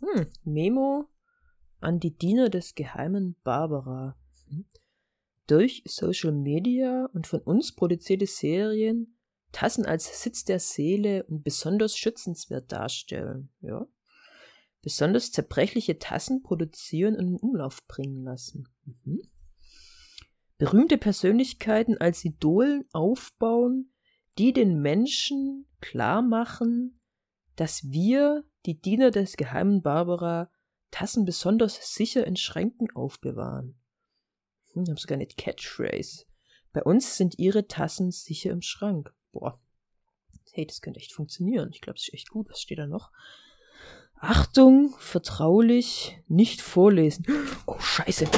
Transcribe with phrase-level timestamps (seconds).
[0.00, 1.08] Hm, Memo
[1.80, 4.16] an die Diener des geheimen Barbara.
[4.48, 4.64] Hm.
[5.46, 9.16] Durch Social Media und von uns produzierte Serien
[9.52, 13.50] Tassen als Sitz der Seele und besonders schützenswert darstellen.
[13.60, 13.86] Ja.
[14.82, 18.68] Besonders zerbrechliche Tassen produzieren und in Umlauf bringen lassen.
[18.84, 19.22] Mhm.
[20.56, 23.92] Berühmte Persönlichkeiten als Idolen aufbauen,
[24.38, 26.98] die den Menschen klar machen,
[27.56, 30.50] dass wir, die Diener des geheimen Barbara,
[30.90, 33.78] Tassen besonders sicher in Schränken aufbewahren.
[34.72, 36.24] Hm, ich habe sogar eine Catchphrase.
[36.72, 39.12] Bei uns sind ihre Tassen sicher im Schrank.
[39.32, 39.60] Boah.
[40.52, 41.70] Hey, das könnte echt funktionieren.
[41.72, 42.48] Ich glaube, es ist echt gut.
[42.50, 43.10] Was steht da noch?
[44.16, 47.24] Achtung, vertraulich, nicht vorlesen.
[47.66, 48.28] Oh, scheiße.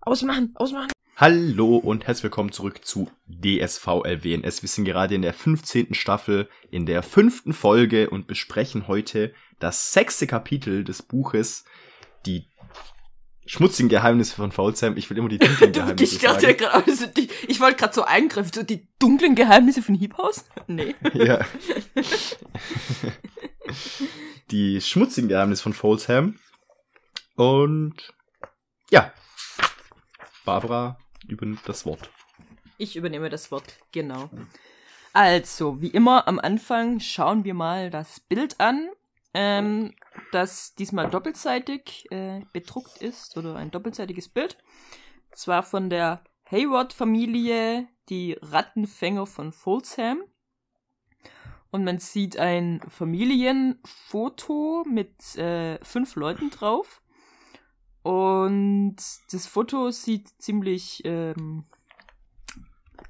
[0.00, 0.90] Ausmachen, ausmachen.
[1.16, 4.62] Hallo und herzlich willkommen zurück zu DSVLWNS.
[4.62, 5.92] Wir sind gerade in der 15.
[5.92, 11.64] Staffel, in der fünften Folge und besprechen heute das sechste Kapitel des Buches,
[12.24, 12.48] die
[13.44, 14.96] schmutzigen Geheimnisse von Faulsheim.
[14.96, 16.56] Ich will immer die dunklen Geheimnisse ich sagen.
[16.56, 20.46] Grad, also die, ich wollte gerade so eingreifen, so die dunklen Geheimnisse von Hiebhaus?
[20.66, 20.94] Nee.
[21.12, 21.44] Ja.
[24.50, 26.38] die schmutzigen Geheimnisse von Folsham.
[27.36, 28.14] Und
[28.90, 29.12] ja,
[30.44, 32.10] Barbara übernimmt das Wort.
[32.78, 34.28] Ich übernehme das Wort, genau.
[35.12, 38.88] Also, wie immer am Anfang schauen wir mal das Bild an,
[39.34, 39.94] ähm,
[40.32, 44.56] das diesmal doppelseitig äh, bedruckt ist oder ein doppelseitiges Bild.
[45.32, 50.22] Zwar von der Hayward-Familie, die Rattenfänger von Folsham.
[51.70, 57.01] Und man sieht ein Familienfoto mit äh, fünf Leuten drauf.
[58.02, 58.96] Und
[59.30, 61.64] das Foto sieht ziemlich ähm,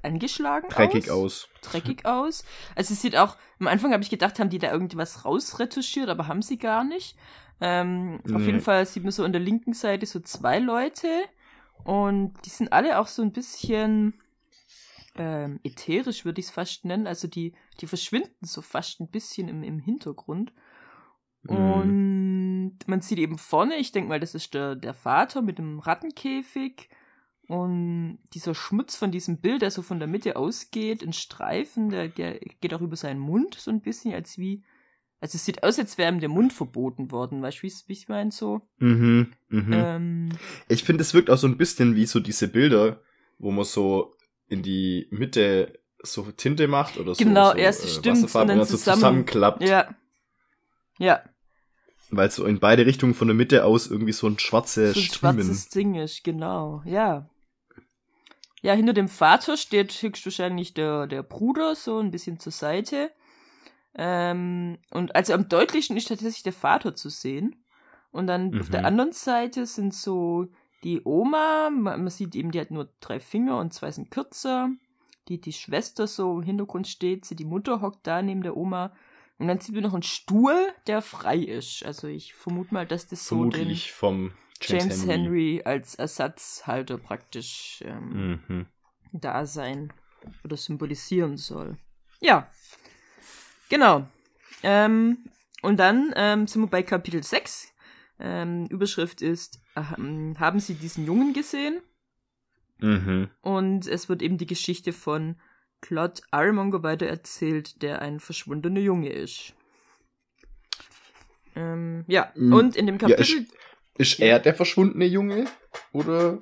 [0.03, 1.49] angeschlagen Dreckig aus.
[1.61, 1.71] aus.
[1.71, 2.43] Dreckig aus.
[2.75, 6.27] Also es sieht auch, am Anfang habe ich gedacht, haben die da irgendwas rausretuschiert, aber
[6.27, 7.17] haben sie gar nicht.
[7.61, 8.35] Ähm, nee.
[8.35, 11.07] Auf jeden Fall sieht man so an der linken Seite so zwei Leute
[11.83, 14.13] und die sind alle auch so ein bisschen
[15.15, 17.07] ähm, ätherisch, würde ich es fast nennen.
[17.07, 20.53] Also die, die verschwinden so fast ein bisschen im, im Hintergrund.
[21.43, 21.55] Mhm.
[21.55, 22.52] Und
[22.87, 26.89] man sieht eben vorne, ich denke mal, das ist der, der Vater mit dem Rattenkäfig.
[27.47, 32.07] Und dieser Schmutz von diesem Bild, der so von der Mitte ausgeht, in Streifen, der,
[32.07, 34.63] der geht auch über seinen Mund so ein bisschen, als wie.
[35.19, 38.09] Also es sieht aus, als wäre ihm der Mund verboten worden, weißt du, wie ich
[38.09, 38.61] meine so?
[38.79, 39.73] Mhm, mhm.
[39.73, 40.29] Ähm,
[40.67, 43.01] ich finde, es wirkt auch so ein bisschen wie so diese Bilder,
[43.39, 44.15] wo man so
[44.47, 47.23] in die Mitte so Tinte macht oder so.
[47.23, 49.63] Genau, so, erst äh, stimmt und dann so zusammenklappt.
[49.63, 49.95] Ja.
[50.99, 51.23] Ja.
[52.15, 55.05] Weil so in beide Richtungen von der Mitte aus irgendwie so ein schwarzes so ein
[55.05, 57.29] schwarzes Ding ist, genau, ja.
[58.61, 63.11] Ja, hinter dem Vater steht höchstwahrscheinlich der, der Bruder, so ein bisschen zur Seite.
[63.95, 67.63] Ähm, und also am deutlichsten ist tatsächlich der Vater zu sehen.
[68.11, 68.61] Und dann mhm.
[68.61, 68.85] auf der mhm.
[68.85, 70.47] anderen Seite sind so
[70.83, 74.69] die Oma, man, sieht eben, die hat nur drei Finger und zwei sind kürzer.
[75.27, 78.93] Die, die Schwester so im Hintergrund steht, sie, die Mutter hockt da neben der Oma.
[79.37, 80.55] Und dann sieht man noch einen Stuhl,
[80.87, 81.83] der frei ist.
[81.83, 85.13] Also ich vermute mal, dass das so den vom James, James Henry.
[85.13, 85.61] Henry.
[85.65, 88.65] als Ersatzhalter praktisch ähm, mhm.
[89.11, 89.91] da sein
[90.43, 91.77] oder symbolisieren soll.
[92.21, 92.49] Ja,
[93.69, 94.07] genau.
[94.61, 95.25] Ähm,
[95.61, 97.73] und dann ähm, sind wir bei Kapitel 6.
[98.19, 101.81] Ähm, Überschrift ist, ähm, haben Sie diesen Jungen gesehen?
[102.79, 103.29] Mhm.
[103.41, 105.39] Und es wird eben die Geschichte von
[105.83, 109.53] Claude Ironmonger weitererzählt, der ein verschwundener Junge ist.
[111.55, 112.53] Ähm, ja, mhm.
[112.53, 113.19] und in dem Kapitel.
[113.19, 113.41] Ja,
[113.97, 115.45] ist, ist er der verschwundene Junge
[115.91, 116.39] oder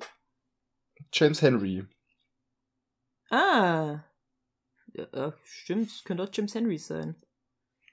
[1.12, 1.84] James Henry?
[3.30, 4.04] Ah.
[4.94, 7.16] Ja, äh, stimmt, es könnte auch James Henry sein.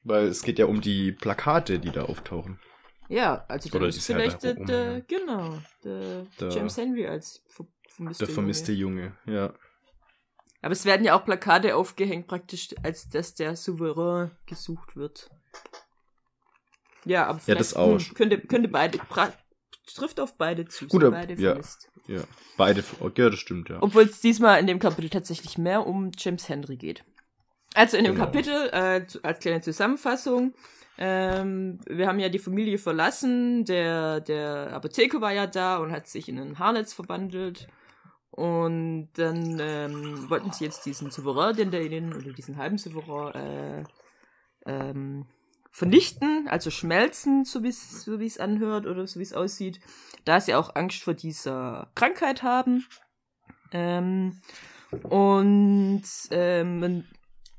[0.04, 2.60] Weil es geht ja um die Plakate, die da auftauchen.
[3.08, 8.26] Ja, also dann ist vielleicht der, der, genau, der, der, James Henry als ver vermisste
[8.26, 9.14] Der vermisste Junge.
[9.26, 9.54] Junge, ja.
[10.62, 15.30] Aber es werden ja auch Plakate aufgehängt, praktisch, als dass der Souverän gesucht wird.
[17.06, 18.00] Ja, aber ja, das auch.
[18.00, 19.00] Hm, könnte, könnte beide,
[19.96, 20.88] trifft auf beide zu.
[20.88, 21.90] Gut, beide ja, vermisst.
[22.08, 22.22] Ja,
[22.58, 22.84] beide,
[23.16, 23.78] ja, das stimmt, ja.
[23.82, 27.04] Obwohl es diesmal in dem Kapitel tatsächlich mehr um James Henry geht.
[27.74, 28.26] Also in dem genau.
[28.26, 30.54] Kapitel, äh, als kleine Zusammenfassung,
[30.98, 36.08] ähm, wir haben ja die Familie verlassen, der, der Apotheker war ja da und hat
[36.08, 37.68] sich in ein Haarnetz verwandelt.
[38.32, 43.36] Und dann ähm, wollten sie jetzt diesen Souverän, den der ihnen, oder diesen halben Souverän,
[43.36, 43.84] äh,
[44.66, 45.26] ähm,
[45.72, 49.80] vernichten, also schmelzen, so wie so es anhört oder so wie es aussieht,
[50.26, 52.86] da sie auch Angst vor dieser Krankheit haben.
[53.72, 54.42] Ähm,
[55.04, 57.08] und ähm, man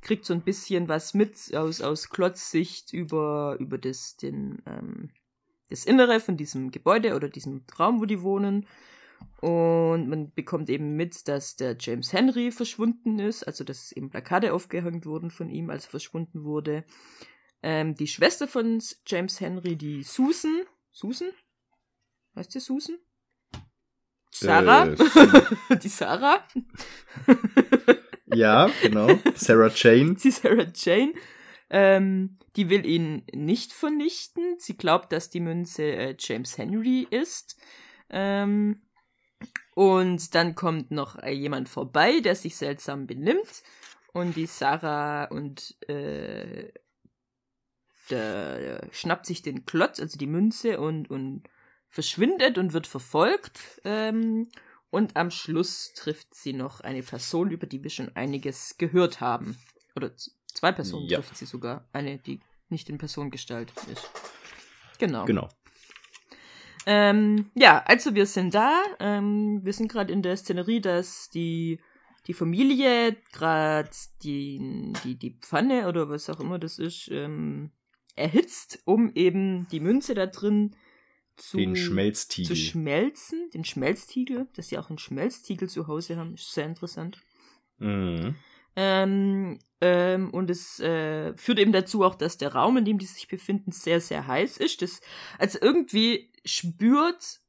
[0.00, 5.10] kriegt so ein bisschen was mit aus, aus Klotzsicht über, über das, den, ähm,
[5.68, 8.66] das Innere von diesem Gebäude oder diesem Raum, wo die wohnen.
[9.40, 14.52] Und man bekommt eben mit, dass der James Henry verschwunden ist, also dass eben Plakate
[14.52, 16.84] aufgehängt wurden von ihm, als er verschwunden wurde.
[17.62, 21.30] Ähm, die Schwester von James Henry, die Susan, Susan?
[22.36, 22.96] Heißt sie Susan?
[24.30, 24.86] Sarah?
[24.88, 26.44] Äh, die Sarah?
[28.26, 29.08] ja, genau.
[29.34, 30.14] Sarah Jane.
[30.14, 31.14] Die Sarah Jane.
[31.70, 34.56] Ähm, die will ihn nicht vernichten.
[34.58, 37.56] Sie glaubt, dass die Münze äh, James Henry ist.
[38.10, 38.82] Ähm,
[39.74, 43.62] und dann kommt noch äh, jemand vorbei, der sich seltsam benimmt.
[44.12, 46.72] Und die Sarah und äh,
[48.10, 51.44] der, schnappt sich den Klotz, also die Münze, und, und
[51.88, 53.80] verschwindet und wird verfolgt.
[53.84, 54.48] Ähm,
[54.90, 59.56] und am Schluss trifft sie noch eine Person, über die wir schon einiges gehört haben.
[59.94, 61.18] Oder zwei Personen ja.
[61.18, 61.88] trifft sie sogar.
[61.92, 64.10] Eine, die nicht in Personengestalt ist.
[64.98, 65.24] Genau.
[65.24, 65.48] Genau.
[66.92, 68.82] Ähm, ja, also wir sind da.
[68.98, 71.78] Ähm, wir sind gerade in der Szenerie, dass die,
[72.26, 73.90] die Familie gerade
[74.24, 77.70] die, die, die Pfanne oder was auch immer das ist, ähm,
[78.16, 80.74] erhitzt, um eben die Münze da drin
[81.36, 82.48] zu, den Schmelztiegel.
[82.48, 83.50] zu schmelzen.
[83.54, 87.20] Den Schmelztiegel, dass sie auch einen Schmelztiegel zu Hause haben, ist sehr interessant.
[87.78, 88.34] Mhm.
[88.74, 93.06] Ähm, ähm, und es äh, führt eben dazu auch, dass der Raum, in dem die
[93.06, 94.82] sich befinden, sehr, sehr heiß ist.
[94.82, 95.00] Das,
[95.38, 97.40] also irgendwie spürt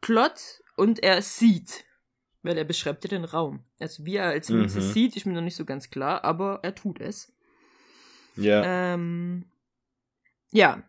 [0.00, 1.84] Plot und er sieht,
[2.42, 3.64] weil er beschreibt ja den Raum.
[3.78, 4.68] Also wie er als mhm.
[4.68, 7.32] sieht, ist mir noch nicht so ganz klar, aber er tut es.
[8.36, 8.94] Ja.
[8.94, 9.46] Ähm,
[10.50, 10.82] ja.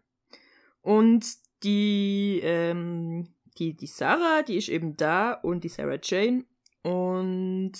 [0.82, 1.26] Und
[1.64, 6.46] die, ähm, die, die Sarah, die ist eben da und die Sarah Jane
[6.84, 7.74] und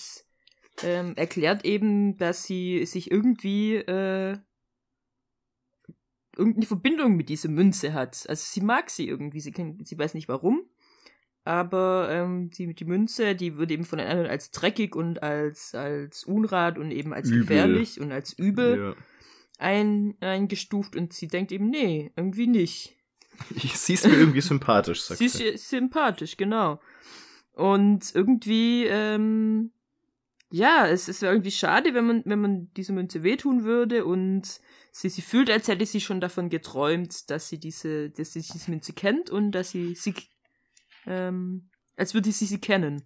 [0.82, 4.38] ähm, erklärt eben, dass sie sich irgendwie äh,
[6.36, 8.24] irgendeine Verbindung mit dieser Münze hat.
[8.28, 10.62] Also sie mag sie irgendwie, sie, kennt, sie weiß nicht warum.
[11.44, 15.74] Aber ähm, die, die Münze, die wird eben von den anderen als dreckig und als,
[15.74, 17.40] als Unrat und eben als übel.
[17.40, 18.94] gefährlich und als übel ja.
[19.58, 20.94] ein, eingestuft.
[20.94, 22.96] Und sie denkt eben, nee, irgendwie nicht.
[23.74, 25.28] Sie ist mir irgendwie sympathisch, sagt sie.
[25.28, 26.80] Sie ist sympathisch, genau.
[27.52, 29.72] Und irgendwie, ähm,
[30.50, 34.60] ja, es ist irgendwie schade, wenn man, wenn man diese Münze wehtun würde und
[34.92, 38.70] sie, sie fühlt, als hätte sie schon davon geträumt, dass sie diese, dass sie diese
[38.70, 40.14] Münze kennt und dass sie sie,
[41.06, 43.02] ähm, als würde sie sie kennen.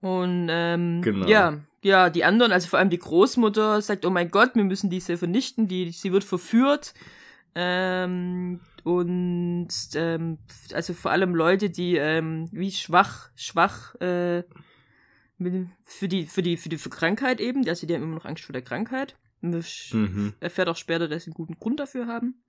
[0.00, 1.26] Und ähm, genau.
[1.26, 4.90] ja, ja, die anderen, also vor allem die Großmutter, sagt, oh mein Gott, wir müssen
[4.90, 6.92] diese vernichten, die, sie wird verführt.
[7.54, 10.38] Ähm, und ähm,
[10.72, 14.44] also vor allem Leute, die ähm, wie schwach, schwach äh,
[15.84, 18.44] für die, für die, für die für Krankheit eben, also die haben immer noch Angst
[18.44, 19.16] vor der Krankheit.
[19.40, 20.34] Mhm.
[20.40, 22.42] Erfährt auch später, dass sie einen guten Grund dafür haben.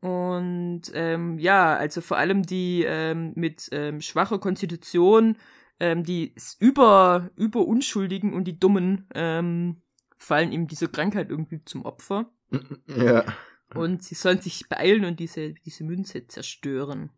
[0.00, 5.38] Und ähm, ja, also vor allem die ähm, mit ähm, schwacher Konstitution,
[5.80, 9.82] ähm, die über, über Unschuldigen und die Dummen ähm,
[10.16, 12.30] fallen ihm diese Krankheit irgendwie zum Opfer.
[12.86, 13.24] Ja.
[13.74, 17.10] Und sie sollen sich beeilen und diese, diese Münze zerstören.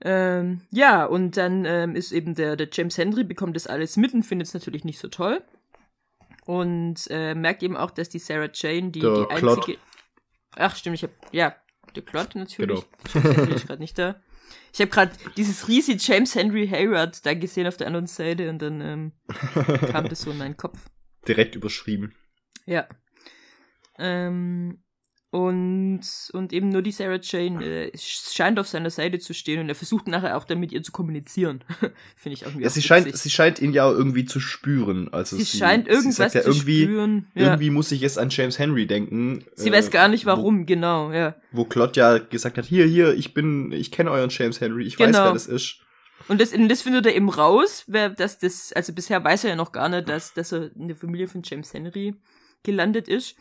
[0.00, 4.14] Ähm, ja, und dann ähm, ist eben der, der James Henry bekommt das alles mit
[4.14, 5.42] und findet es natürlich nicht so toll.
[6.46, 9.38] Und äh, merkt eben auch, dass die Sarah Jane die, die einzige.
[9.38, 9.78] Klott.
[10.56, 11.10] Ach, stimmt, ich hab.
[11.32, 11.54] Ja,
[11.94, 12.80] der Klott natürlich.
[12.80, 13.22] Genau.
[13.22, 14.20] James Henry ist gerade nicht da.
[14.72, 18.62] Ich habe gerade dieses riesige James Henry Hayward da gesehen auf der anderen Seite und
[18.62, 19.12] dann ähm,
[19.90, 20.78] kam das so in meinen Kopf.
[21.28, 22.14] Direkt überschrieben.
[22.64, 22.88] Ja.
[23.98, 24.82] Ähm,
[25.30, 26.00] und,
[26.32, 29.74] und eben nur die Sarah Jane äh, scheint auf seiner Seite zu stehen und er
[29.74, 31.62] versucht nachher auch dann mit ihr zu kommunizieren.
[32.16, 32.62] Finde ich irgendwie.
[32.62, 35.12] Ja, sie scheint, sie scheint ihn ja auch irgendwie zu spüren.
[35.12, 37.26] Also sie, sie scheint irgendwas sie ja, zu irgendwie, spüren.
[37.34, 37.42] Ja.
[37.42, 39.44] Irgendwie muss ich jetzt an James Henry denken.
[39.54, 41.34] Sie äh, weiß gar nicht warum, wo, genau, ja.
[41.52, 44.96] Wo Claude ja gesagt hat, hier, hier, ich bin, ich kenne euren James Henry, ich
[44.96, 45.18] genau.
[45.18, 45.80] weiß, wer das ist.
[46.28, 49.56] Und das, das findet er eben raus, wer, dass das, also bisher weiß er ja
[49.56, 52.14] noch gar nicht, dass, dass er in der Familie von James Henry
[52.62, 53.36] gelandet ist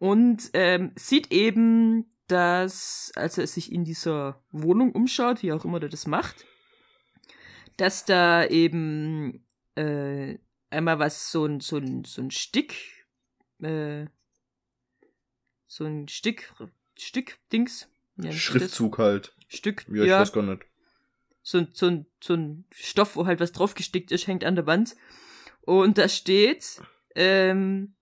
[0.00, 5.78] und ähm, sieht eben, dass, als er sich in dieser Wohnung umschaut, wie auch immer
[5.78, 6.46] der das macht,
[7.76, 10.38] dass da eben äh,
[10.70, 13.06] einmal was, so ein, so ein, so ein Stick,
[13.60, 14.06] äh,
[15.66, 16.50] so ein Stick,
[16.98, 17.88] Stück-Dings.
[18.16, 19.34] Ja, Schriftzug halt.
[19.48, 20.04] Stück, ja.
[20.04, 20.64] Ich weiß gar nicht.
[21.42, 24.96] So, so, ein, so ein Stoff, wo halt was draufgestickt ist, hängt an der Wand.
[25.60, 26.80] Und da steht,
[27.14, 27.94] ähm,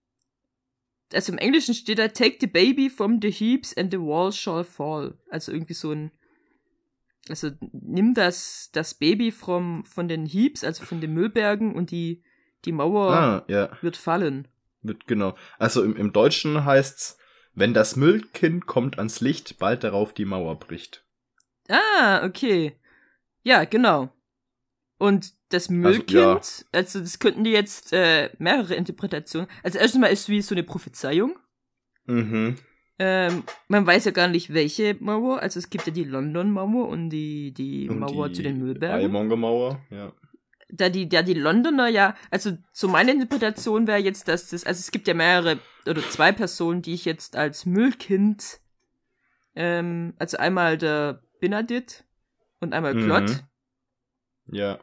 [1.13, 4.65] also im Englischen steht da, take the baby from the heaps and the wall shall
[4.65, 5.19] fall.
[5.31, 6.11] Also irgendwie so ein,
[7.29, 12.23] also nimm das, das Baby vom, von den Heaps, also von den Müllbergen und die,
[12.65, 13.71] die Mauer ah, ja.
[13.81, 14.49] wird fallen.
[14.83, 15.37] Wird, genau.
[15.59, 17.19] Also im, im Deutschen heißt's,
[17.55, 21.05] Wenn das Müllkind kommt ans Licht, bald darauf die Mauer bricht.
[21.69, 22.77] Ah, okay.
[23.43, 24.11] Ja, genau.
[24.99, 26.79] Und das Müllkind, also, ja.
[26.79, 29.49] also das könnten die jetzt äh, mehrere Interpretationen.
[29.63, 31.39] Also erstens mal ist es wie so eine Prophezeiung.
[32.07, 32.57] Mhm.
[32.99, 35.41] Ähm, man weiß ja gar nicht, welche Mauer.
[35.41, 38.99] Also es gibt ja die London-Mauer und die, die und Mauer die zu den Müllbergen.
[38.99, 40.13] Eiermonger-Mauer, ja.
[40.71, 44.81] Da die, da die Londoner ja, also so meine Interpretation wäre jetzt, dass das, also
[44.81, 48.61] es gibt ja mehrere oder zwei Personen, die ich jetzt als Müllkind,
[49.55, 52.05] ähm, also einmal der Benedikt
[52.61, 53.29] und einmal Klott.
[54.47, 54.55] Mhm.
[54.57, 54.79] Ja.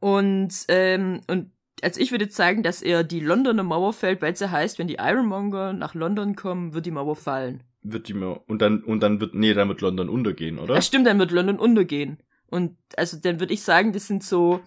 [0.00, 1.52] Und, ähm, und
[1.82, 4.88] also ich würde zeigen, dass er die Londoner Mauer fällt, weil es ja heißt, wenn
[4.88, 7.62] die Ironmonger nach London kommen, wird die Mauer fallen.
[7.82, 10.74] Wird die Mauer, und dann, und dann wird, nee, dann wird London untergehen, oder?
[10.74, 12.18] Ja, stimmt, dann wird London untergehen.
[12.48, 14.60] Und, also, dann würde ich sagen, das sind so,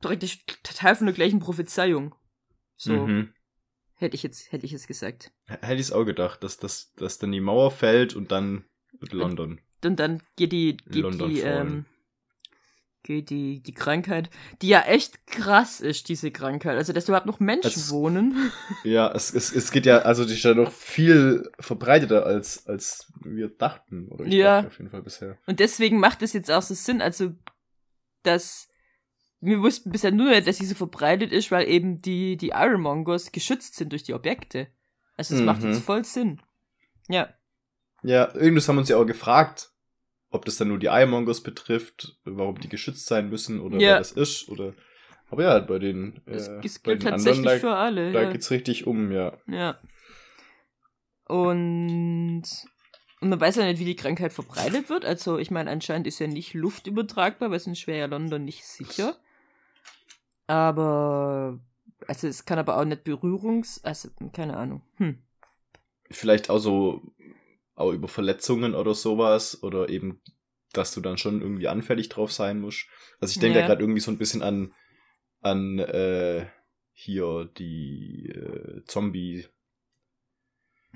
[0.00, 2.14] praktisch total von der gleichen Prophezeiung.
[2.76, 3.06] So.
[3.06, 3.32] Mhm.
[3.94, 5.32] Hätte ich jetzt, hätte ich es gesagt.
[5.46, 8.64] Hätte ich es auch gedacht, dass, dass, dass dann die Mauer fällt und dann
[8.98, 9.60] wird London.
[9.82, 11.84] Und, und dann geht die, geht London die, ähm,
[13.02, 14.30] geht die, die Krankheit,
[14.60, 16.76] die ja echt krass ist, diese Krankheit.
[16.76, 18.52] Also, dass überhaupt noch Menschen es, wohnen.
[18.84, 23.12] Ja, es, es, es geht ja, also die ist ja noch viel verbreiteter als, als
[23.22, 24.66] wir dachten, oder ich ja.
[24.66, 25.36] auf jeden Fall bisher.
[25.46, 27.32] Und deswegen macht es jetzt auch so Sinn, also,
[28.22, 28.68] dass
[29.40, 33.74] wir wussten bisher nur, dass sie so verbreitet ist, weil eben die, die Ironmongers geschützt
[33.74, 34.68] sind durch die Objekte.
[35.16, 35.46] Also, es mhm.
[35.46, 36.40] macht jetzt voll Sinn.
[37.08, 37.28] Ja.
[38.04, 39.71] Ja, irgendwas haben wir uns ja auch gefragt,
[40.32, 43.90] ob das dann nur die Ironmongers betrifft, warum die geschützt sein müssen oder ja.
[43.90, 44.74] wer das ist oder.
[45.30, 48.12] Aber ja, bei den, äh, es, es bei den tatsächlich anderen, für alle.
[48.12, 48.30] Da ja.
[48.30, 49.38] geht's richtig um, ja.
[49.46, 49.78] Ja.
[51.26, 52.42] Und,
[53.20, 55.04] und man weiß ja nicht, wie die Krankheit verbreitet wird.
[55.04, 59.16] Also, ich meine, anscheinend ist ja nicht luftübertragbar, weil sonst wäre ja London nicht sicher.
[60.46, 61.58] Aber,
[62.06, 64.82] also es kann aber auch nicht Berührungs-, also, keine Ahnung.
[64.96, 65.22] Hm.
[66.10, 67.00] Vielleicht auch so
[67.74, 70.20] auch über Verletzungen oder sowas oder eben,
[70.72, 72.86] dass du dann schon irgendwie anfällig drauf sein musst.
[73.20, 73.62] Also ich denke ja.
[73.62, 74.72] da gerade irgendwie so ein bisschen an,
[75.40, 76.46] an äh,
[76.92, 79.46] hier die äh, Zombie.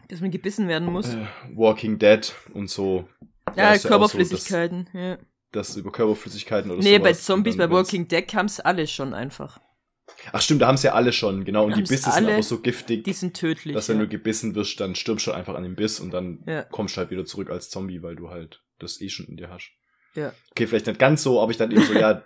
[0.09, 1.15] Dass man gebissen werden muss.
[1.15, 3.09] Äh, Walking Dead und so.
[3.57, 5.19] Ja, Körperflüssigkeiten, so, dass, ja.
[5.53, 6.89] Das über Körperflüssigkeiten oder so.
[6.89, 9.61] Nee, bei Zombies, bei Walking Dead kam es alle schon einfach.
[10.33, 11.65] Ach stimmt, da haben sie ja alle schon, genau.
[11.65, 13.05] Und die Bisse sind aber so giftig.
[13.05, 13.75] Die sind tödlich.
[13.75, 14.05] Dass wenn ja.
[14.05, 16.63] du gebissen wirst, dann stirbst du einfach an dem Biss und dann ja.
[16.63, 19.51] kommst du halt wieder zurück als Zombie, weil du halt das eh schon in dir
[19.51, 19.71] hast.
[20.15, 20.33] Ja.
[20.51, 22.23] Okay, vielleicht nicht ganz so, aber ich dann eben so, ja.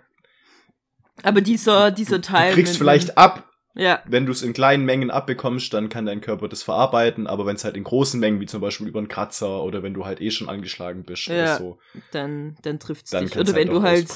[1.23, 2.51] aber dieser, dieser Teil.
[2.51, 3.47] Du kriegst vielleicht ab.
[3.73, 4.03] Ja.
[4.05, 7.55] Wenn du es in kleinen Mengen abbekommst, dann kann dein Körper das verarbeiten, aber wenn
[7.55, 10.19] es halt in großen Mengen, wie zum Beispiel über einen Kratzer oder wenn du halt
[10.19, 11.79] eh schon angeschlagen bist ja, oder so.
[12.11, 13.37] Dann, dann trifft es dich.
[13.37, 14.09] Oder halt wenn du halt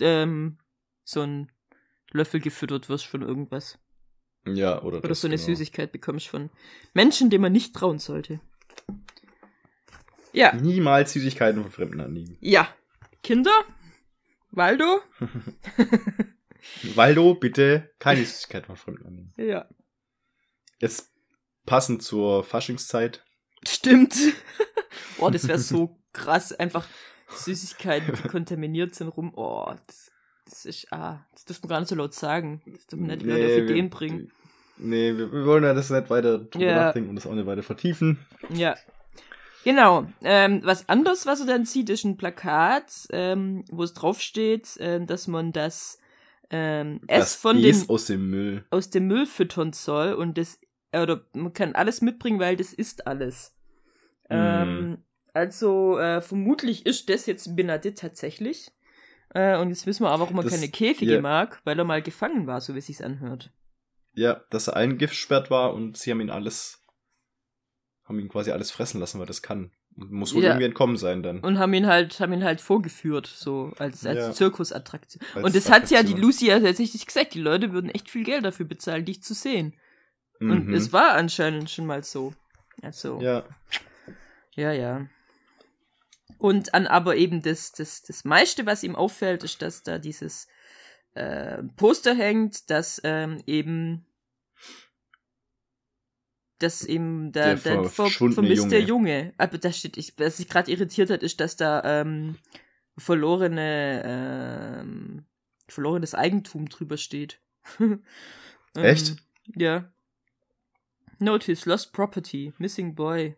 [0.00, 0.58] ähm,
[1.02, 1.50] so ein
[2.14, 3.78] Löffel gefüttert wirst von irgendwas.
[4.46, 5.46] Ja, oder Oder so eine genau.
[5.46, 6.50] Süßigkeit bekommst von
[6.92, 8.40] Menschen, denen man nicht trauen sollte.
[10.32, 10.54] Ja.
[10.54, 12.36] Niemals Süßigkeiten von Fremden annehmen.
[12.40, 12.68] Ja.
[13.22, 13.52] Kinder?
[14.50, 15.00] Waldo?
[16.94, 19.34] Waldo, bitte keine Süßigkeiten von Fremden annehmen.
[19.36, 19.68] Ja.
[20.80, 21.12] Jetzt
[21.66, 23.24] passend zur Faschingszeit.
[23.66, 24.14] Stimmt.
[25.18, 26.52] Boah, das wäre so krass.
[26.52, 26.86] Einfach
[27.28, 29.32] Süßigkeiten, die kontaminiert sind, rum.
[29.34, 30.10] Oh, das
[30.44, 32.62] das ist, ah, das dürfen wir gar nicht so laut sagen.
[32.66, 34.30] Das dürfen wir nicht nee, auf Ideen bringen.
[34.76, 36.84] Nee, wir, wir, wollen ja das nicht weiter drüber ja.
[36.86, 38.18] nachdenken und das auch nicht weiter vertiefen.
[38.50, 38.74] Ja.
[39.64, 40.06] Genau.
[40.22, 45.04] Ähm, was anderes, was er dann sieht, ist ein Plakat, ähm, wo es draufsteht, äh,
[45.04, 45.98] dass man das
[46.50, 50.58] ähm, das von dem aus dem Müll aus dem Müll füttern soll und das
[50.92, 53.54] äh, oder man kann alles mitbringen, weil das ist alles.
[54.28, 54.34] Mm.
[54.34, 54.98] Ähm,
[55.32, 58.70] also äh, vermutlich ist das jetzt Benedikt tatsächlich.
[59.30, 61.20] Äh, und jetzt wissen wir auch, warum er das, keine Käfige ja.
[61.20, 63.52] mag, weil er mal gefangen war, so wie es sich anhört.
[64.12, 66.84] Ja, dass er eingesperrt war und sie haben ihn alles,
[68.04, 69.72] haben ihn quasi alles fressen lassen, weil das kann.
[69.96, 70.50] Muss wohl ja.
[70.50, 71.38] irgendwie entkommen sein dann.
[71.38, 74.32] Und haben ihn halt, haben ihn halt vorgeführt, so als, als ja.
[74.32, 75.22] Zirkusattraktion.
[75.34, 78.24] Als und das hat ja die Lucy ja tatsächlich gesagt, die Leute würden echt viel
[78.24, 79.74] Geld dafür bezahlen, dich zu sehen.
[80.40, 80.50] Mhm.
[80.50, 82.34] Und es war anscheinend schon mal so.
[82.82, 83.20] Also.
[83.20, 83.44] Ja.
[84.56, 85.06] Ja, ja.
[86.38, 90.48] Und an aber eben das, das, das meiste, was ihm auffällt, ist, dass da dieses
[91.14, 94.06] äh, Poster hängt, dass ähm, eben
[96.58, 99.18] dass eben der, der, der ver vermisste Junge.
[99.18, 99.34] Junge.
[99.38, 102.36] Aber da steht, ich, was sich gerade irritiert hat, ist, dass da ähm,
[102.96, 105.24] verlorene ähm,
[105.68, 107.40] verlorenes Eigentum drüber steht.
[108.74, 109.10] Echt?
[109.10, 109.16] Ähm,
[109.56, 109.92] ja.
[111.18, 113.36] Notice, lost property, missing boy.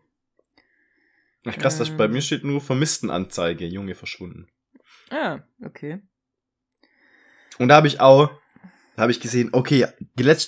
[1.46, 4.48] Ach krass, das, bei mir steht nur Vermisstenanzeige, Junge verschwunden.
[5.10, 6.00] Ah, okay.
[7.58, 8.30] Und da habe ich auch,
[8.96, 9.86] da habe ich gesehen, okay,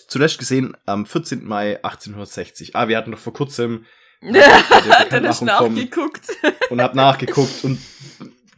[0.08, 1.44] zuletzt gesehen am 14.
[1.44, 2.74] Mai 1860.
[2.74, 3.86] Ah, wir hatten doch vor kurzem
[4.22, 6.26] hat er das nachgeguckt.
[6.70, 7.78] und hab nachgeguckt und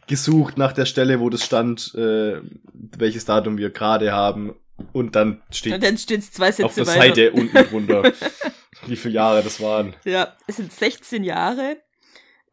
[0.07, 2.41] gesucht nach der Stelle, wo das stand, äh,
[2.73, 4.55] welches Datum wir gerade haben.
[4.93, 6.99] Und dann steht und dann steht's zwei Sätze auf der weiter.
[6.99, 8.11] Seite unten drunter,
[8.87, 9.95] wie viele Jahre das waren.
[10.05, 11.77] Ja, es sind 16 Jahre.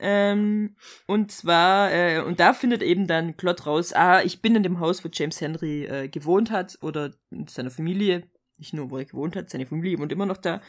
[0.00, 0.76] Ähm,
[1.06, 4.80] und zwar, äh, und da findet eben dann Klott raus, ah, ich bin in dem
[4.80, 8.22] Haus, wo James Henry äh, gewohnt hat, oder mit seiner Familie,
[8.58, 10.60] nicht nur, wo er gewohnt hat, seine Familie wohnt immer noch da.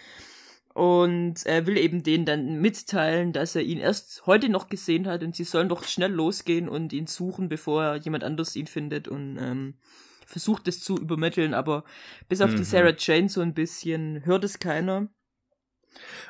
[0.74, 5.24] Und er will eben denen dann mitteilen, dass er ihn erst heute noch gesehen hat
[5.24, 9.38] und sie sollen doch schnell losgehen und ihn suchen, bevor jemand anders ihn findet und
[9.39, 9.75] ähm,
[10.25, 11.83] versucht es zu übermitteln, aber
[12.29, 12.57] bis auf Mhm.
[12.57, 15.09] die Sarah Jane so ein bisschen hört es keiner.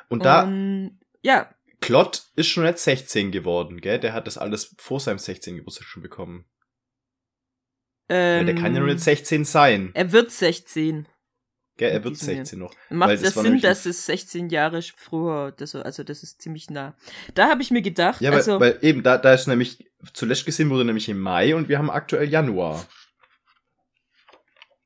[0.08, 1.50] Und da, Und, ja,
[1.80, 3.98] Klott ist schon jetzt 16 geworden, gell?
[3.98, 5.56] Der hat das alles vor seinem 16.
[5.56, 6.44] Geburtstag schon bekommen.
[8.08, 9.90] ähm, ja, der kann ja nur jetzt 16 sein.
[9.94, 11.06] Er wird 16.
[11.76, 11.90] Gell?
[11.90, 12.74] Er wird diesem 16 noch.
[12.90, 16.94] Macht das war Sinn, dass es 16 Jahre früher, das, also das ist ziemlich nah.
[17.34, 20.44] Da habe ich mir gedacht, Ja, also, weil, weil eben, da, da ist nämlich, zuletzt
[20.44, 22.86] gesehen wurde nämlich im Mai und wir haben aktuell Januar.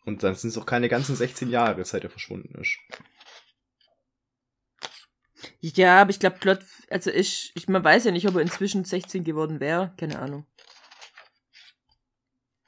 [0.04, 2.76] Und dann sind es auch keine ganzen 16 Jahre, seit er verschwunden ist.
[5.70, 8.84] Ja, aber ich glaube, Klott, also ich, ich, man weiß ja nicht, ob er inzwischen
[8.84, 10.46] 16 geworden wäre, keine Ahnung.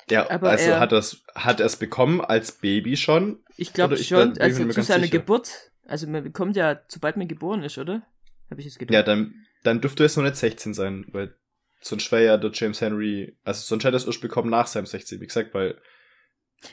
[0.09, 3.41] Ja, Aber also er- hat er's, hat er es bekommen als Baby schon?
[3.57, 5.19] Ich glaube ich schon, mir also zu seiner sicher.
[5.19, 8.03] Geburt, also man bekommt ja, sobald man geboren ist, oder?
[8.51, 8.95] Habe ich es gedacht.
[8.95, 9.35] Ja, dann,
[9.65, 11.37] dann dürfte es noch nicht 16 sein, weil
[11.81, 14.87] sonst wäre ja der James Henry, also sonst hätte er es erst bekommen nach seinem
[14.87, 15.81] 16, wie gesagt, weil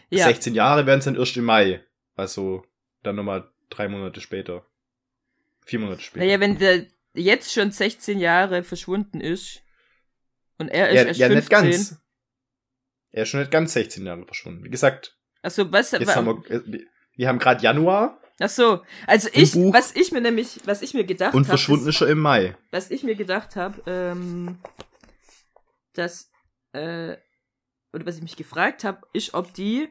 [0.10, 0.26] ja.
[0.26, 1.84] 16 Jahre wären es dann erst im Mai.
[2.16, 2.64] Also
[3.02, 4.66] dann nochmal drei Monate später.
[5.66, 6.26] Vier Monate später.
[6.26, 9.62] Naja, wenn der jetzt schon 16 Jahre verschwunden ist
[10.58, 11.38] und er ist ja, erst ja 15.
[11.38, 11.96] nicht ganz.
[13.12, 14.64] Er ist schon nicht ganz 16 Jahre verschwunden.
[14.64, 15.92] Wie gesagt, Achso, was?
[15.92, 19.74] jetzt haben wir, äh, wir haben gerade Januar Ach so, also ich, Buch.
[19.74, 22.56] was ich mir nämlich, was ich mir gedacht und habe, verschwunden ist schon im Mai.
[22.72, 24.58] was ich mir gedacht habe, ähm,
[25.94, 26.32] dass,
[26.74, 27.16] äh,
[27.94, 29.88] oder was ich mich gefragt habe, ist, ob die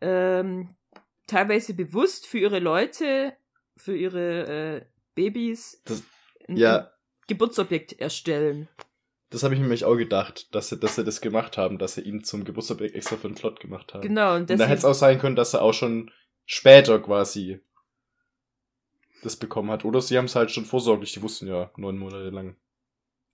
[0.00, 0.76] ähm,
[1.26, 3.36] teilweise bewusst für ihre Leute,
[3.76, 4.46] für ihre
[4.80, 4.84] äh,
[5.14, 6.02] Babys Das-
[6.48, 6.86] ein, Ja, ein
[7.28, 8.68] Geburtsobjekt erstellen.
[9.30, 11.94] das habe ich mir nämlich auch gedacht, dass sie, dass sie das gemacht haben, dass
[11.94, 14.02] sie ihn zum Geburtstag extra für den Plot gemacht haben.
[14.02, 16.10] Genau, und Und da hätte es auch sein können, dass er auch schon
[16.44, 17.60] später quasi
[19.22, 19.84] das bekommen hat.
[19.84, 22.56] Oder sie haben es halt schon vorsorglich, die wussten ja neun Monate lang.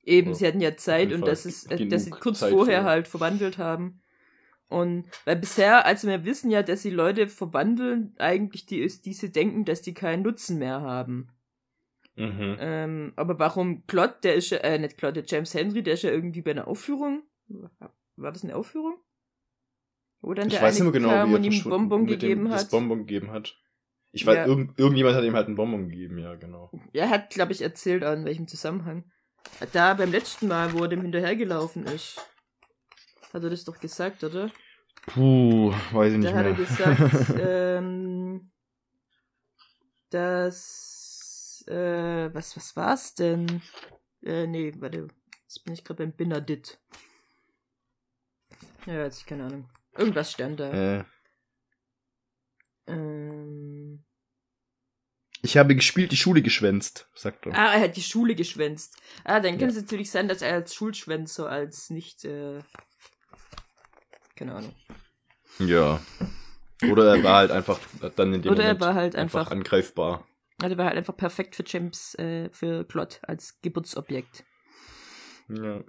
[0.05, 2.81] eben, Ja, sie hatten ja Zeit und dass, es, äh, dass sie kurz Zeit vorher
[2.81, 4.02] für- halt verwandelt haben.
[4.73, 9.31] Und weil bisher, also wir wissen ja, dass die Leute verwandeln, eigentlich die ist, diese
[9.31, 11.29] denken, dass die keinen Nutzen mehr haben.
[12.17, 12.57] Mhm.
[12.59, 16.03] Ähm, aber warum Klott, der ist ja, äh, nicht Klott, der James Henry, der ist
[16.03, 17.23] ja irgendwie bei einer Aufführung.
[18.17, 18.97] War das eine Aufführung?
[20.21, 22.51] Wo dann Ich der weiß nicht eine mehr genau, kam wie er ihm Bonbon gegeben
[22.51, 22.71] hat.
[22.71, 23.57] Bonbon gegeben hat.
[24.13, 24.47] Ich weiß, Ja.
[24.47, 26.71] irgend, irgendjemand hat ihm halt einen Bonbon gegeben, ja, genau.
[26.93, 29.11] Er hat, glaube ich, erzählt, in welchem Zusammenhang.
[29.73, 32.21] Da beim letzten Mal, wo er dem hinterhergelaufen ist.
[33.33, 34.51] Hat er das doch gesagt, oder?
[35.07, 36.67] Puh, weiß ich nicht Da hat er mehr.
[36.67, 38.51] gesagt, ähm,
[40.11, 43.63] dass, äh, was, was war's denn?
[44.23, 45.09] Äh, nee, warte,
[45.43, 46.79] jetzt bin ich gerade beim Benedikt.
[48.87, 49.69] Ja, jetzt keine Ahnung.
[49.97, 50.99] Irgendwas stand da.
[51.01, 51.05] äh,
[52.87, 54.05] Ähm,
[55.45, 57.55] ich habe gespielt, die Schule geschwänzt, sagt er.
[57.57, 58.97] ah, er hat die Schule geschwänzt.
[59.25, 59.75] Ah, dann kann Ja.
[59.77, 62.61] es natürlich sein, dass er als Schulschwänzer, als nicht, äh,
[64.43, 64.75] keine Ahnung.
[65.61, 66.01] Ja.
[66.91, 67.79] Oder er war halt einfach
[68.17, 70.27] dann in dem Oder er Moment war halt einfach, angreifbar.
[70.61, 74.43] also er war halt einfach perfekt für James, äh, für Klott als Geburtsobjekt.
[75.49, 75.81] Ja.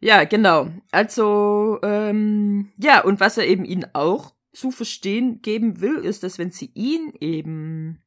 [0.00, 0.68] Ja, genau.
[0.90, 6.38] Also, ähm, ja, und was er eben ihnen auch zu verstehen geben will, ist, dass
[6.38, 8.02] wenn sie ihn eben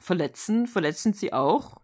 [0.00, 1.80] verletzen, verletzen sie auch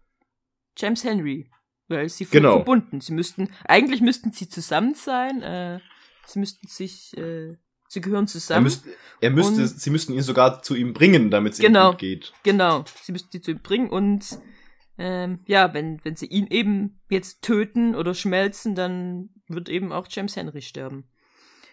[0.77, 1.49] James Henry.
[1.87, 2.51] Weil sie Genau.
[2.57, 2.99] verbunden.
[2.99, 5.79] Sie müssten, eigentlich müssten sie zusammen sein, äh,
[6.27, 7.55] sie müssten sich, äh,
[7.87, 8.63] sie gehören Er, zusammen.
[8.63, 8.85] müsst,
[9.21, 11.87] er müsste, Und- sie müssten ihn sogar zu ihm bringen, damit es Genau.
[11.89, 12.33] ihm gut geht.
[12.43, 14.39] Genau, sie müssten die zu ihm bringen und
[14.99, 20.07] ähm, ja, wenn, wenn sie ihn eben jetzt töten oder schmelzen, dann wird eben auch
[20.09, 21.05] James Henry sterben.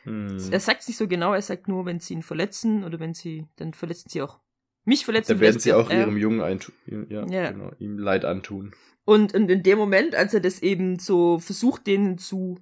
[0.03, 0.37] Hm.
[0.51, 3.15] Er sagt es nicht so genau, er sagt nur, wenn sie ihn verletzen oder wenn
[3.15, 4.41] sie, dann verletzen sie auch
[4.85, 5.33] mich verletzen.
[5.33, 6.01] Dann werden sie auch er.
[6.01, 6.75] ihrem Jungen eintun,
[7.09, 7.51] ja, Ja.
[7.53, 8.75] Genau, ihm Leid antun.
[9.07, 12.59] Und in, in dem Moment, als er das eben so versucht, denen zu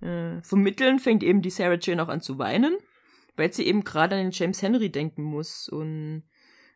[0.00, 2.76] äh, vermitteln, fängt eben die Sarah Jane auch an zu weinen,
[3.36, 5.68] weil sie eben gerade an den James Henry denken muss.
[5.68, 6.24] Und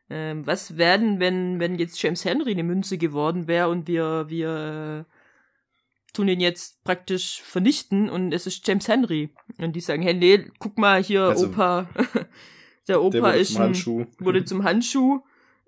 [0.09, 5.07] ähm, was werden, wenn, wenn jetzt James Henry eine Münze geworden wäre und wir, wir
[5.09, 9.33] äh, tun ihn jetzt praktisch vernichten und es ist James Henry.
[9.59, 11.89] Und die sagen, hey, nee, guck mal hier, Also, Opa.
[12.89, 14.07] Der Der Opa wurde ist zum ein, Handschuh.
[14.19, 15.21] wurde zum Handschuh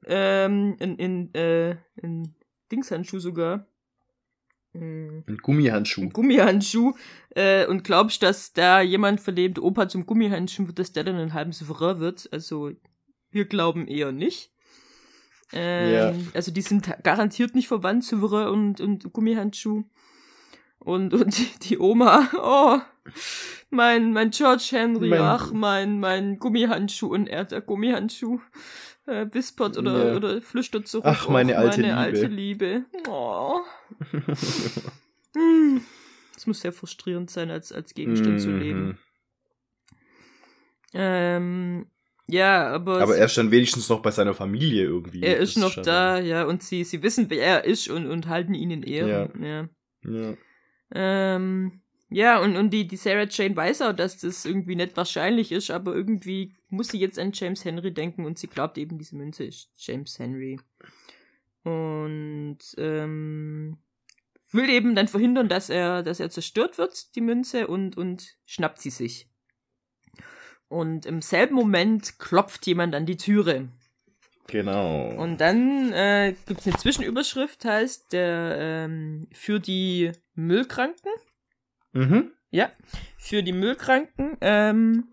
[0.07, 2.35] ähm, in, in, äh, in
[2.73, 3.67] Dingshandschuh sogar.
[4.75, 6.03] Hm, Ein Gummihandschuh.
[6.03, 6.95] Ein Gummihandschuh.
[7.35, 11.35] Äh, und glaubst, dass da jemand verlebt, Opa zum Gummihandschuh wird, dass der dann einen
[11.35, 12.29] halben Souverän wird?
[12.33, 12.71] Also,
[13.31, 14.51] wir glauben eher nicht.
[15.53, 16.15] Ähm, Ja.
[16.35, 19.85] Also, die sind garantiert nicht verwandt, Souverän und, und Gummihandschuh.
[20.79, 22.79] Und, und die, die Oma, oh,
[23.71, 28.41] mein, mein George Henry, Mein- ach, mein, mein Gummihandschuh und er, der Gummihandschuh,
[29.07, 30.17] äh, wispert oder, Ja.
[30.17, 31.05] oder flüstert zurück.
[31.07, 31.99] Ach, meine alte meine Liebe.
[31.99, 32.85] alte Liebe.
[33.09, 33.61] Oh.
[35.35, 35.81] Hm.
[36.35, 38.87] Das muss sehr frustrierend sein, als, als Gegenstand zu leben.
[38.87, 38.99] Mhm.
[40.95, 41.87] Ähm,
[42.29, 45.23] ja, aber, Aber er ist dann wenigstens noch bei seiner Familie irgendwie.
[45.23, 48.55] er ist noch da, ja, und sie, sie wissen, wer er ist und, und halten
[48.55, 49.43] ihn in Ehren.
[49.43, 49.69] Ja.
[50.05, 50.35] Ja.
[50.95, 51.82] Ähm,
[52.15, 55.71] ja, und, und die, die Sarah Jane weiß auch, dass das irgendwie nicht wahrscheinlich ist,
[55.71, 59.45] aber irgendwie muss sie jetzt an James Henry denken und sie glaubt eben, diese Münze
[59.45, 60.59] ist James Henry.
[61.65, 63.79] Und ähm,
[64.51, 68.81] will eben dann verhindern, dass er, dass er zerstört wird, die Münze, und, und schnappt
[68.81, 69.29] sie sich.
[70.69, 73.69] Und im selben Moment klopft jemand an die Türe.
[74.47, 75.11] Genau.
[75.17, 81.11] Und dann äh, gibt es eine Zwischenüberschrift, heißt der ähm, für die Müllkranken.
[81.93, 82.33] Mhm.
[82.51, 82.71] Ja,
[83.17, 84.37] für die Müllkranken.
[84.41, 85.09] Ähm,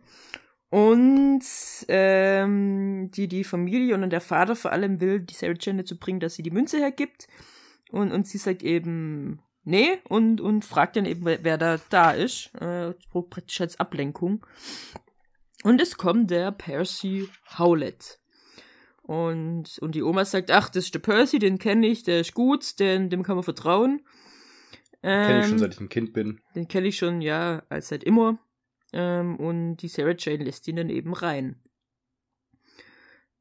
[0.70, 1.42] und
[1.88, 6.20] ähm, die, die Familie und der Vater vor allem will die Sarah Jane dazu bringen,
[6.20, 7.28] dass sie die Münze hergibt.
[7.92, 12.54] Und, und sie sagt eben nee und, und fragt dann eben, wer, da da ist.
[12.56, 12.94] Äh,
[13.30, 14.46] praktisch als Ablenkung.
[15.64, 18.20] Und es kommt der Percy Howlett.
[19.02, 22.36] Und, und die Oma sagt, ach, das ist der Percy, den kenne ich, der ist
[22.36, 24.02] gut, den, dem kann man vertrauen.
[25.02, 26.42] Kenne ich schon Ähm, seit ich ein Kind bin.
[26.56, 28.38] den kenne ich schon, ja, als seit immer.
[28.92, 31.62] Ähm, und die Sarah Jane lässt ihn dann eben rein.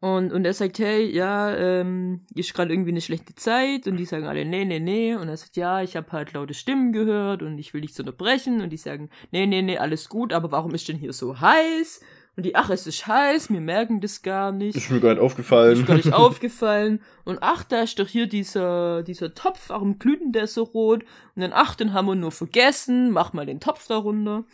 [0.00, 3.88] Und, und er sagt, hey, ja, ähm, ist gerade irgendwie eine schlechte Zeit.
[3.88, 5.16] Und die sagen alle, nee, nee, nee.
[5.16, 8.60] Und er sagt, ja, ich habe halt laute Stimmen gehört und ich will nichts unterbrechen.
[8.60, 12.00] Und die sagen, nee, nee, nee, alles gut, aber warum ist denn hier so heiß?
[12.38, 14.76] Und die, ach, es ist heiß, wir merken das gar nicht.
[14.76, 15.72] Ist mir gerade aufgefallen.
[15.72, 17.02] Ist gar nicht aufgefallen.
[17.24, 21.02] Und ach, da ist doch hier dieser, dieser Topf, warum glüht denn der so rot?
[21.34, 24.44] Und dann, ach, den haben wir nur vergessen, mach mal den Topf darunter.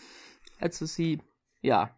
[0.58, 1.20] Also sie,
[1.60, 1.94] ja,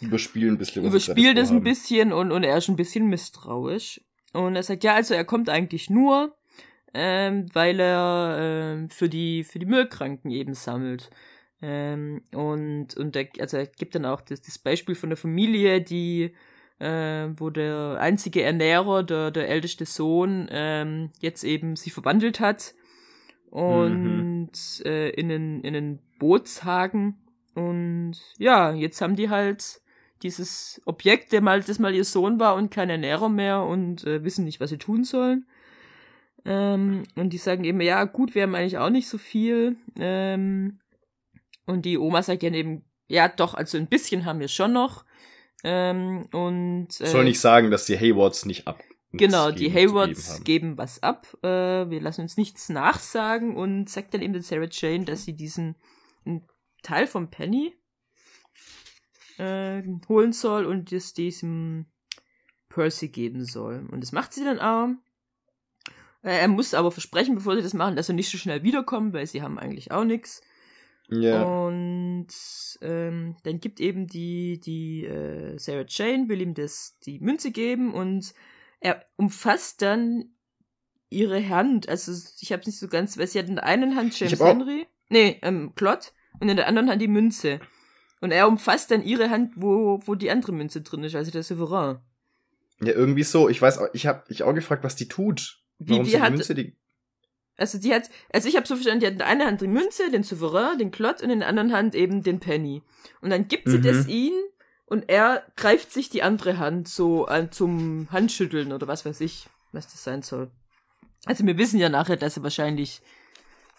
[0.00, 0.84] Überspielen ein bisschen.
[0.84, 4.00] überspielt gerade es ein bisschen und, und er ist ein bisschen misstrauisch.
[4.32, 6.36] Und er sagt, ja, also er kommt eigentlich nur,
[6.92, 11.08] ähm, weil er ähm, für die für die Müllkranken eben sammelt.
[11.60, 15.80] Ähm, und und er, also er gibt dann auch das, das Beispiel von der Familie,
[15.80, 16.32] die
[16.78, 22.74] äh, wo der einzige Ernährer, der, der älteste Sohn, ähm, jetzt eben sich verwandelt hat
[23.50, 24.50] und
[24.84, 27.16] äh, in einen, in einen Bootshagen.
[27.54, 29.80] Und ja, jetzt haben die halt
[30.22, 34.22] dieses Objekt, der mal, das mal ihr Sohn war und kein Ernährer mehr und äh,
[34.24, 35.46] wissen nicht, was sie tun sollen.
[36.44, 39.76] Ähm, und die sagen eben, ja, gut, wir haben eigentlich auch nicht so viel.
[39.98, 40.78] Ähm,
[41.68, 45.04] und die Oma sagt dann eben, ja, doch, also ein bisschen haben wir schon noch.
[45.64, 48.82] Ähm, und äh, Soll nicht sagen, dass die Haywards nicht ab.
[49.12, 51.26] Genau, die Haywards geben was ab.
[51.42, 55.34] Äh, wir lassen uns nichts nachsagen und sagt dann eben der Sarah Jane, dass sie
[55.34, 55.76] diesen
[56.82, 57.74] Teil vom Penny
[59.38, 61.86] äh, holen soll und es diesem
[62.68, 63.86] Percy geben soll.
[63.90, 64.88] Und das macht sie dann auch.
[66.22, 69.12] Äh, er muss aber versprechen, bevor sie das machen, dass er nicht so schnell wiederkommt,
[69.14, 70.42] weil sie haben eigentlich auch nichts.
[71.10, 71.42] Ja.
[71.42, 72.26] Und
[72.82, 77.94] ähm, dann gibt eben die, die äh, Sarah Jane, will ihm das, die Münze geben
[77.94, 78.34] und
[78.80, 80.26] er umfasst dann
[81.08, 81.88] ihre Hand.
[81.88, 84.86] Also ich habe nicht so ganz, weil sie hat in der einen Hand James Henry,
[85.08, 87.60] nee, ähm, Klott und in der anderen Hand die Münze.
[88.20, 91.42] Und er umfasst dann ihre Hand, wo, wo die andere Münze drin ist, also der
[91.42, 91.98] Souverän.
[92.80, 93.48] ja, irgendwie so.
[93.48, 95.62] Ich weiß, auch- ich habe mich auch gefragt, was die tut.
[95.78, 96.76] Wie- Warum die hat- Münze, die,
[97.58, 99.66] Also die hat, also ich habe so verstanden, die hat in der einen Hand die
[99.66, 102.82] Münze, den Souverän, den Klott und in der anderen Hand eben den Penny.
[103.20, 103.82] Und dann gibt sie Mhm.
[103.82, 104.32] das ihm
[104.86, 109.48] und er greift sich die andere Hand so an zum Handschütteln oder was weiß ich,
[109.72, 110.50] was das sein soll.
[111.26, 113.02] Also wir wissen ja nachher, dass er wahrscheinlich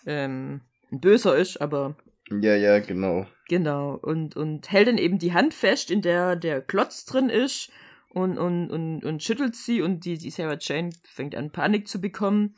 [0.05, 0.61] ähm,
[0.91, 1.95] ein Böser ist, aber
[2.29, 3.25] ja, ja, genau.
[3.47, 7.71] Genau, und, und hält dann eben die Hand fest, in der der Klotz drin ist
[8.09, 11.99] und, und, und, und schüttelt sie und die, die Sarah Jane fängt an Panik zu
[11.99, 12.55] bekommen.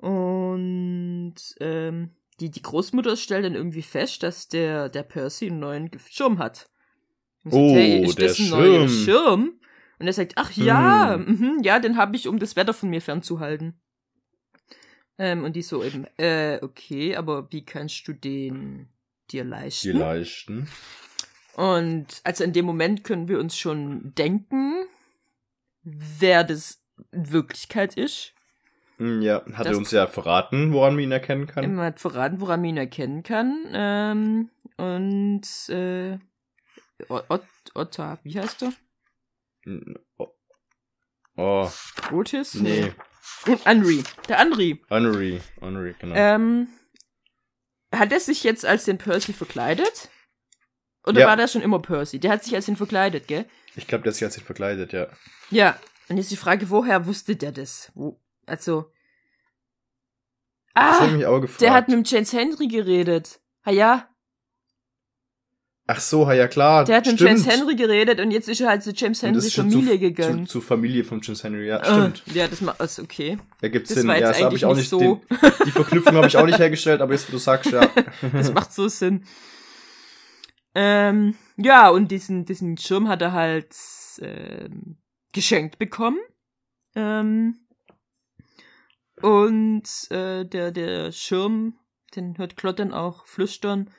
[0.00, 2.10] Und ähm,
[2.40, 6.70] die, die Großmutter stellt dann irgendwie fest, dass der, der Percy einen neuen Schirm hat.
[7.44, 9.04] Und sagt, Oh, hey, ist der das ein neuer Schirm.
[9.04, 9.60] Schirm?
[9.98, 11.24] Und er sagt, ach ja, Hm.
[11.26, 13.78] mhm, ja, den habe ich, um das Wetter von mir fernzuhalten.
[15.18, 18.88] Ähm, und die so eben, äh, okay, aber wie kannst du den
[19.30, 19.92] dir leisten?
[19.92, 20.68] Die Leichten.
[21.54, 24.86] Und also in dem Moment können wir uns schon denken,
[25.82, 26.82] wer das
[27.12, 28.32] in Wirklichkeit ist.
[29.00, 31.78] Hm, Ja, hat er uns ja verraten, woran man ihn erkennen kann.
[31.78, 33.64] Er hat verraten, woran man ihn erkennen kann.
[33.72, 36.18] Ähm, und äh,
[37.08, 38.72] Ot Otta, wie heißt er?
[40.18, 40.28] Oh,
[41.36, 41.70] oh
[42.12, 42.54] Otis?
[42.54, 42.92] nee.
[43.46, 44.02] Und Henry.
[44.28, 44.82] Der Henry.
[44.90, 45.40] Honorary.
[45.60, 46.14] Honorary, genau.
[46.14, 46.68] Ähm,
[47.94, 50.10] hat er sich jetzt als den Percy verkleidet?
[51.06, 51.26] Oder Ja.
[51.26, 52.18] war das schon immer Percy?
[52.20, 53.46] Der hat sich als ihn verkleidet, gell?
[53.76, 55.08] Ich glaube, der ist jetzt verkleidet, ja.
[55.50, 55.78] Ja.
[56.08, 57.90] Und jetzt die Frage, woher wusste der das?
[57.94, 58.90] Wo, also.
[60.74, 61.60] Ah, habe ich mich auch gefragt.
[61.62, 63.40] der hat mit dem James Henry geredet.
[63.62, 64.06] Ah ja,
[65.92, 66.84] Ach so, ja klar.
[66.84, 67.30] der hat mit stimmt.
[67.30, 70.46] James Henry geredet und jetzt ist er halt zu James Henrys Familie zu, gegangen.
[70.46, 72.22] Zu, zur Familie von James Henry, ja, Äh, stimmt.
[72.32, 73.38] ja, das macht ist okay.
[73.60, 74.08] Da gibt's das Sinn.
[74.08, 74.92] Ja, das habe ich auch nicht.
[74.92, 75.20] nicht Den,
[75.66, 77.90] die Verknüpfung habe ich auch nicht hergestellt, aber jetzt, wo du sagst, ja.
[78.32, 79.24] Das macht so Sinn.
[80.76, 83.74] Ähm, ja, und diesen, diesen Schirm hat er halt
[84.20, 84.96] ähm,
[85.32, 86.18] geschenkt bekommen.
[86.94, 87.59] Ähm,
[89.22, 91.78] und äh, der, der Schirm,
[92.14, 93.90] den hört Klottern auch flüstern.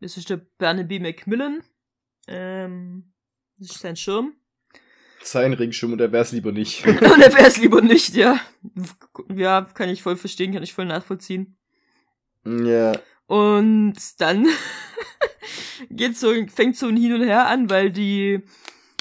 [0.00, 1.62] Das ist der Barnaby Macmillan.
[2.26, 3.12] Ähm,
[3.58, 4.34] das ist sein Schirm.
[5.22, 6.86] Sein Regenschirm und er wär's lieber nicht.
[6.86, 8.40] Und er wäre es lieber nicht, ja.
[9.34, 11.58] Ja, kann ich voll verstehen, kann ich voll nachvollziehen.
[12.44, 12.92] ja.
[13.26, 14.48] Und dann
[15.90, 18.42] geht so, fängt so ein Hin und Her an, weil die,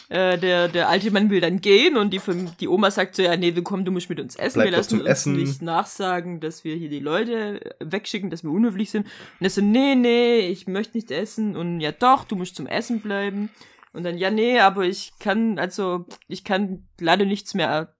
[0.09, 2.19] äh, der, der alte Mann will dann gehen und die,
[2.59, 4.55] die Oma sagt so, ja, nee, du komm, du musst mit uns essen.
[4.59, 5.33] Bleib wir lassen zum uns Essen.
[5.35, 9.05] nicht nachsagen, dass wir hier die Leute wegschicken, dass wir unhöflich sind.
[9.05, 11.55] Und er so, nee, nee, ich möchte nicht essen.
[11.55, 13.49] Und ja doch, du musst zum Essen bleiben.
[13.93, 17.93] Und dann, ja, nee, aber ich kann, also, ich kann leider nichts mehr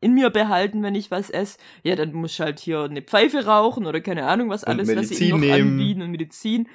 [0.00, 1.58] in mir behalten, wenn ich was esse.
[1.82, 4.88] Ja, dann muss ich halt hier eine Pfeife rauchen oder keine Ahnung, was Und alles,
[4.88, 5.70] was sie Medizin ihm noch nehmen.
[5.72, 6.68] anbieten und Medizin.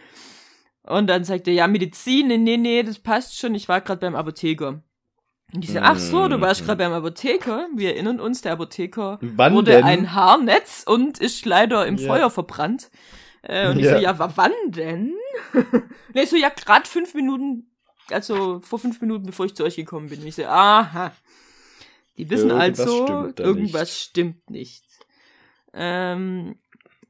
[0.83, 3.99] Und dann sagt er, ja, Medizin, nee, nee, nee, das passt schon, ich war gerade
[4.01, 4.81] beim Apotheker.
[5.53, 7.67] Und ich so, ach so, du warst gerade beim Apotheker.
[7.75, 9.83] Wir erinnern uns, der Apotheker Wann wurde denn?
[9.83, 12.07] ein Haarnetz und ist leider im Ja.
[12.07, 12.89] Feuer verbrannt.
[13.43, 13.97] Äh, und ich Ja.
[13.97, 15.13] so, ja, wa- wann denn?
[16.13, 17.69] nee, so, ja, gerade fünf Minuten,
[18.09, 20.21] also vor fünf Minuten, bevor ich zu euch gekommen bin.
[20.21, 21.11] Und ich so, aha.
[22.17, 23.99] Die wissen Irgendwas also, stimmt irgendwas nicht.
[24.01, 24.83] stimmt nicht.
[25.73, 26.55] Ähm,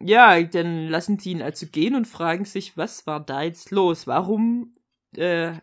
[0.05, 4.07] ja, dann lassen die ihn also gehen und fragen sich, was war da jetzt los?
[4.07, 4.73] Warum
[5.15, 5.53] äh,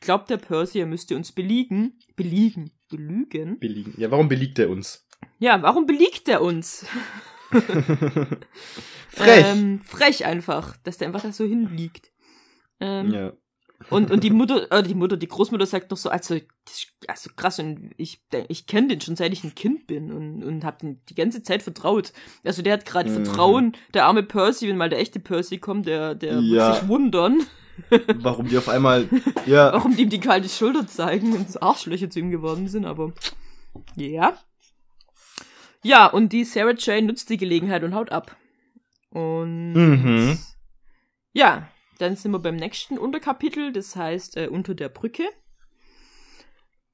[0.00, 1.98] glaubt der Percy, er müsste uns beliegen?
[2.16, 2.70] Beliegen?
[2.88, 3.58] Belügen?
[3.58, 3.94] Beliegen.
[3.96, 5.06] Ja, warum beliegt er uns?
[5.38, 6.86] Ja, warum beliegt er uns?
[9.08, 9.44] Frech.
[9.46, 12.12] Ähm, frech einfach, dass der einfach da so hinliegt.
[12.80, 13.32] Ähm, ja.
[13.90, 16.38] Und, und die Mutter, äh, die Mutter, die Großmutter sagt noch so, also,
[17.06, 20.64] also krass, und ich, ich kenne den schon seit ich ein Kind bin und, und
[20.64, 22.12] hab den die ganze Zeit vertraut.
[22.44, 23.24] Also der hat gerade Mhm.
[23.24, 26.68] Vertrauen, der arme Percy, wenn mal der echte Percy kommt, der, der Ja.
[26.68, 27.40] wird sich wundern,
[28.16, 29.08] Warum die auf einmal.
[29.46, 29.72] Ja.
[29.72, 33.12] warum die ihm die kalte Schulter zeigen und Arschlöcher zu ihm geworden sind, aber
[33.96, 34.38] ja.
[35.82, 38.36] Ja, und die Sarah Jane nutzt die Gelegenheit und haut ab.
[39.10, 40.38] Und Mhm.
[41.32, 45.24] ja, dann sind wir beim nächsten Unterkapitel, das heißt äh, Unter der Brücke.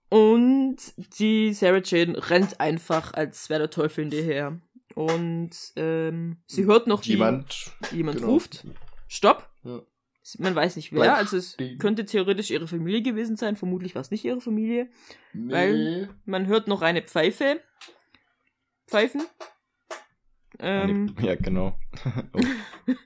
[0.09, 0.77] Und
[1.21, 4.61] die Sarah Jane rennt einfach, als wäre der Teufel hinterher.
[4.95, 7.71] Und ähm, sie hört noch, wie Jemand.
[7.93, 8.33] jemand genau.
[8.33, 8.67] ruft.
[9.07, 9.49] Stopp.
[9.63, 9.83] Ja.
[10.39, 11.79] Man weiß nicht wer, Bleib also es stehen.
[11.79, 14.91] könnte theoretisch ihre Familie gewesen sein, vermutlich war es nicht ihre Familie.
[15.33, 15.53] Nee.
[15.53, 17.61] Weil- Man hört noch eine Pfeife.
[18.87, 19.23] Pfeifen.
[20.59, 21.79] Ähm, ja, genau.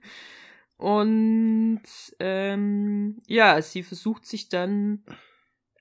[0.85, 1.81] Und
[2.19, 5.03] ähm, ja, sie versucht sich dann.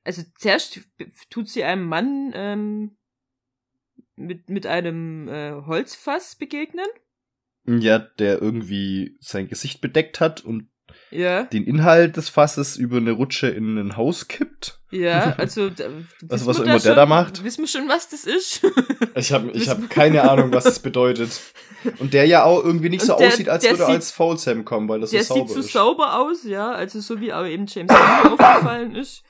[0.06, 0.80] Also zuerst
[1.30, 2.96] tut sie einem Mann ähm,
[4.16, 6.86] mit, mit einem äh, Holzfass begegnen.
[7.66, 10.70] Ja, der irgendwie sein Gesicht bedeckt hat und
[11.13, 14.80] Ja, den Inhalt des Fasses über eine Rutsche in ein Haus kippt.
[14.91, 15.69] ja, also.
[15.69, 15.86] da-
[16.30, 17.43] Also was auch immer der schon, da macht.
[17.43, 18.62] Wissen wir schon, was das ist?
[19.15, 21.39] Ich habe ich hab keine Ahnung, was das bedeutet.
[21.99, 23.95] Und der ja auch irgendwie nicht so Und der- aussieht, als der würde er sieht-
[23.95, 25.73] als Folsam kommen, weil das Der so sieht sauber so ist.
[25.73, 29.23] sauber aus, ja, also so wie auch eben James aufgefallen ist.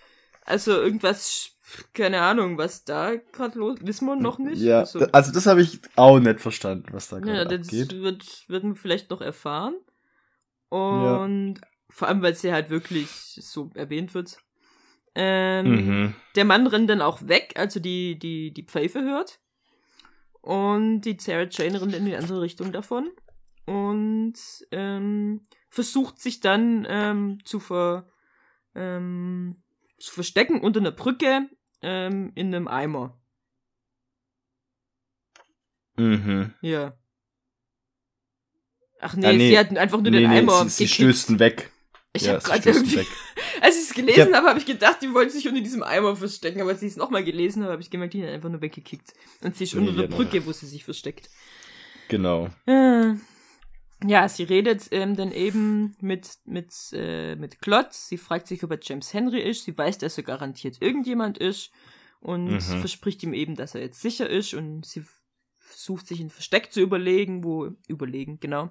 [0.45, 1.49] Also irgendwas,
[1.93, 4.61] keine Ahnung, was da gerade los, wissen wir noch nicht.
[4.61, 7.99] Ja, also, also, das habe ich auch nicht verstanden, was da Ja, gerade das abgeht.
[8.01, 9.73] wird, wird man vielleicht noch erfahren.
[10.69, 11.55] Und
[11.93, 14.37] vor allem, weil sie halt wirklich so erwähnt wird.
[15.15, 16.15] Ähm, Mhm.
[16.35, 19.39] Der Mann rennt dann auch weg, also die, die, die Pfeife hört.
[20.41, 23.09] Und die Sarah Jane rennt in die andere Richtung davon.
[23.65, 24.33] Und
[24.71, 28.09] ähm, versucht sich dann ähm, zu, ver,
[28.75, 29.63] ähm,
[29.99, 31.47] zu verstecken unter einer Brücke
[31.81, 33.17] ähm, in einem Eimer.
[35.95, 36.53] Mhm.
[36.61, 36.97] Ja.
[38.99, 39.49] Ach nee, Ah, nee.
[39.49, 41.71] sie hat einfach nur Nee, den nee, Eimer sie, sie stößt ihn weg.
[42.15, 43.07] Ich ja, hab sie gerade irgendwie, weg.
[43.61, 46.15] als ich es gelesen Ich habe, habe ich gedacht, die wollte sich unter diesem Eimer
[46.15, 48.61] verstecken, aber als ich es nochmal gelesen habe, habe ich gemerkt, die hat einfach nur
[48.61, 49.13] weggekickt.
[49.43, 51.29] Und sie ist Nee, unter der Brücke, wo sie sich versteckt.
[52.09, 52.49] Genau.
[52.67, 53.13] Äh,
[54.05, 58.09] Ja, sie redet ähm, dann eben mit, mit, äh, mit Klotz.
[58.09, 59.63] Sie fragt sich, ob er James Henry ist.
[59.63, 61.71] Sie weiß, dass er garantiert irgendjemand ist
[62.19, 62.59] und Mhm.
[62.59, 64.53] verspricht ihm eben, dass er jetzt sicher ist.
[64.53, 65.03] Und sie
[65.57, 68.69] versucht sich ein Versteck zu überlegen, wo, überlegen, genau,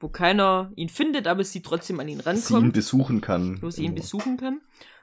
[0.00, 3.60] wo keiner ihn findet, aber sie trotzdem an ihn Sie ihn rankommt, besuchen kann.
[3.62, 4.02] wo sie ihn Genau.
[4.02, 4.60] besuchen kann.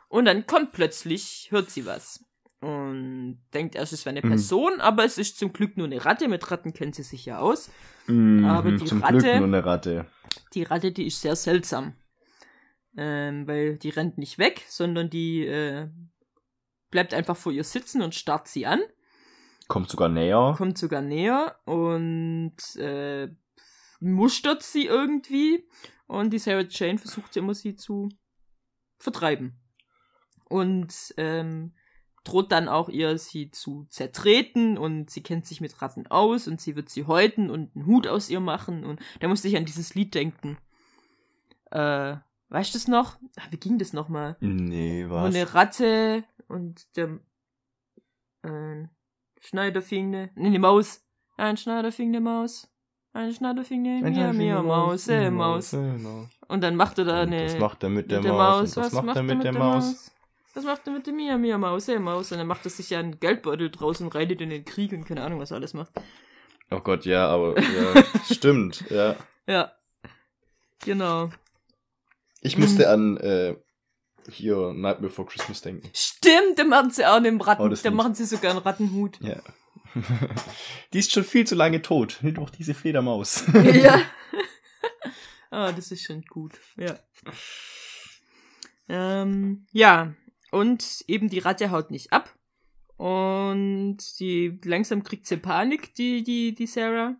[0.07, 2.23] Und dann kommt plötzlich, hört sie was.
[2.61, 4.29] Und denkt erst, es wäre eine Mhm.
[4.31, 6.27] Person, aber es ist zum Glück nur eine Ratte.
[6.29, 7.69] Mit Ratten kennt sie sich ja aus.
[8.07, 10.05] Mhm, Aber die zum Ratte- Glück nur eine Ratte.
[10.53, 11.95] die Ratte, die ist sehr seltsam.
[12.95, 15.89] Ähm, weil die rennt nicht weg, sondern die äh,
[16.91, 18.81] bleibt einfach vor ihr sitzen und starrt sie an,
[19.67, 20.53] Kommt sogar näher.
[20.55, 23.29] kommt sogar näher und äh,
[24.03, 25.67] mustert sie irgendwie.
[26.07, 28.09] Und die Sarah Jane versucht immer, sie zu
[28.99, 29.59] vertreiben.
[30.49, 31.73] Und ähm,
[32.23, 36.61] droht dann auch ihr, sie zu zertreten und sie kennt sich mit Ratten aus und
[36.61, 39.65] sie wird sie häuten und einen Hut aus ihr machen und da musste ich an
[39.65, 40.57] dieses Lied denken.
[41.71, 42.15] Äh,
[42.49, 43.17] weißt du das noch?
[43.35, 44.37] Ah, Wie ging das nochmal?
[44.39, 45.33] Nee, was?
[45.35, 47.19] eine Ratte und der
[48.43, 48.87] äh,
[49.41, 51.05] Schneider fing eine, nee, eine Maus.
[51.35, 52.71] Ein Schneider fing eine Maus.
[53.15, 55.73] Ein Schneider fing eine Mia, Mia, Maus, äh, Maus.
[55.73, 58.75] Und dann macht er da eine, Was macht er mit der, mit der Maus?
[58.75, 60.11] Was macht er mit der Maus?
[60.55, 62.31] Was macht er mit der Mia, Mia, Maus, hey, Maus?
[62.31, 65.05] Und dann macht er sich ja einen Geldbeutel draus und reitet in den Krieg und
[65.05, 65.91] keine Ahnung, was er alles macht.
[66.71, 69.15] Oh Gott, ja, aber ja, stimmt, ja.
[69.47, 69.71] Ja.
[70.83, 71.29] Genau.
[72.41, 72.63] Ich Mhm.
[72.63, 73.55] musste an äh,
[74.29, 75.89] hier Night Before Christmas denken.
[75.93, 79.19] Stimmt, da machen sie auch einen Ratten, Oh, da machen sie sogar einen Rattenhut.
[79.21, 79.35] Ja.
[80.93, 82.19] Die ist schon viel zu lange tot.
[82.21, 83.45] Nimm doch diese Fledermaus.
[83.73, 84.01] ja.
[85.51, 86.53] ah, das ist schon gut.
[86.77, 86.99] Ja.
[88.89, 90.13] Ähm, ja.
[90.51, 92.33] Und eben die Ratte haut nicht ab.
[92.97, 97.15] Und die langsam kriegt sie Panik, die, die, die Sarah.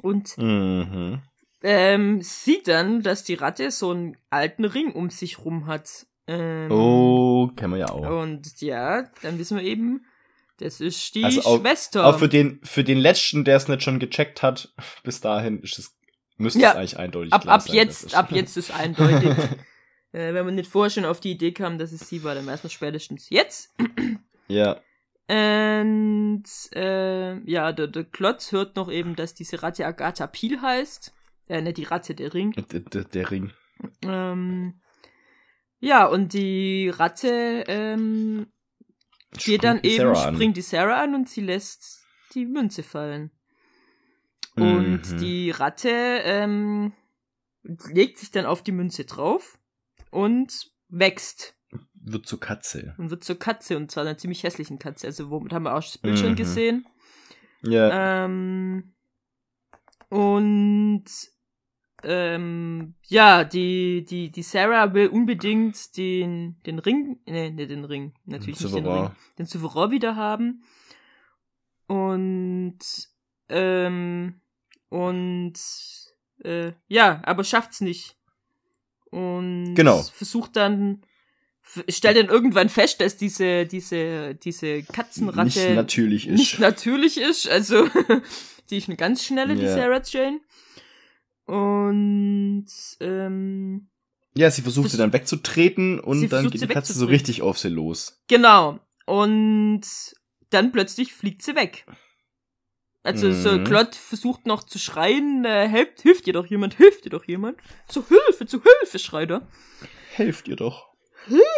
[0.00, 1.20] Und mhm.
[1.62, 6.06] ähm, sieht dann, dass die Ratte so einen alten Ring um sich rum hat.
[6.26, 8.22] Ähm, Oh, kennen wir ja auch.
[8.22, 10.04] Und ja, dann wissen wir eben,
[10.58, 12.06] das ist die Also auch- Schwester.
[12.06, 14.72] Auch für den, für den letzten, der es nicht schon gecheckt hat,
[15.04, 15.96] bis dahin ist es,
[16.36, 16.70] müsste Ja.
[16.70, 19.30] es eigentlich eindeutig ab, ab sein, jetzt, es- ab jetzt ist eindeutig.
[20.12, 22.46] äh, wenn man nicht vorher schon auf die Idee kam, dass es sie war, dann
[22.46, 23.74] weiß man spätestens jetzt.
[24.48, 24.80] Ja.
[25.26, 31.12] Und äh, ja, der, der Klotz hört noch eben, dass diese Ratte Agatha Pil heißt.
[31.48, 32.52] Äh, nicht die Ratte, der Ring.
[32.52, 33.52] Der, der, der Ring.
[34.02, 34.80] Ähm,
[35.80, 38.46] ja, und die Ratte ähm,
[39.38, 40.34] geht dann die eben, Sarah an.
[40.34, 43.30] springt die Sarah an und sie lässt die Münze fallen.
[44.56, 45.18] Und Mhm.
[45.18, 46.92] die Ratte ähm,
[47.62, 49.58] legt sich dann auf die Münze drauf
[50.10, 51.56] und wächst
[51.94, 52.94] Wird zur Katze.
[52.98, 55.06] und wird zur Katze und zwar einer ziemlich hässlichen Katze.
[55.08, 56.36] Also womit haben wir auch das Bild schon Mhm.
[56.36, 56.86] gesehen.
[57.62, 58.24] Ja.
[58.26, 58.94] Ähm,
[60.08, 61.04] und
[62.04, 68.12] ähm, ja, die, die, die Sarah will unbedingt den, den Ring, nee, nicht den Ring,
[68.26, 68.86] natürlich nicht den.
[68.86, 70.62] Ring, den Souverän wieder haben.
[71.86, 72.78] Und,
[73.48, 74.40] ähm,
[74.88, 75.54] und,
[76.42, 78.16] äh, ja, aber schafft's nicht.
[79.10, 80.02] Und Genau.
[80.02, 81.02] versucht dann,
[81.88, 86.38] stellt dann irgendwann fest, dass diese, diese, diese Katzenratte Nicht natürlich ist.
[86.38, 87.48] nicht natürlich ist.
[87.48, 87.88] Also,
[88.70, 89.74] die ist eine ganz schnelle, die Ja.
[89.74, 90.40] Sarah Jane.
[91.46, 92.66] Und,
[93.00, 93.88] ähm,
[94.36, 97.58] ja, sie versucht Vers- sie dann wegzutreten und dann geht die Katze so richtig auf
[97.58, 98.20] sie los.
[98.28, 98.80] genau.
[99.06, 99.82] Und
[100.50, 101.84] dann plötzlich fliegt sie weg.
[103.02, 103.64] Also, so, Mhm.
[103.64, 107.58] Claude versucht noch zu schreien, äh, hilft, hilft dir doch jemand, hilft dir doch jemand.
[107.86, 109.46] Zu Hilfe, zu Hilfe, schreit er.
[110.14, 110.88] Helft ihr doch.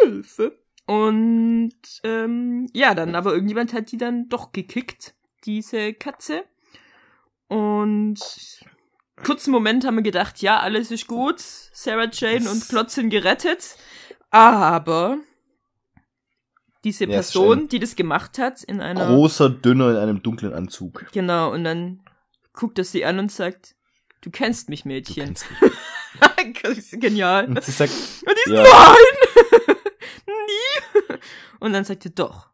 [0.01, 0.59] Hilfe.
[0.87, 1.71] Und
[2.03, 6.43] ähm, ja, dann aber irgendjemand hat die dann doch gekickt, diese Katze.
[7.47, 8.19] Und
[9.23, 11.39] kurzen Moment haben wir gedacht, ja, alles ist gut.
[11.39, 13.75] Sarah Jane und Klotz sind gerettet.
[14.29, 15.17] Aber
[16.83, 19.07] diese Ja, Person, die das gemacht hat, in einer.
[19.07, 21.05] Großer, dünner in einem dunklen Anzug.
[21.11, 22.01] Genau, und dann
[22.53, 23.75] guckt er sie an und sagt,
[24.21, 25.25] du kennst mich, Mädchen.
[25.25, 25.71] kennst mich.
[26.99, 27.45] genial.
[27.47, 27.91] Und sie sagt,
[28.25, 28.63] Und die Ja.
[28.63, 29.75] nein!
[30.27, 31.17] Nie!
[31.59, 32.49] Und dann sagt er, doch,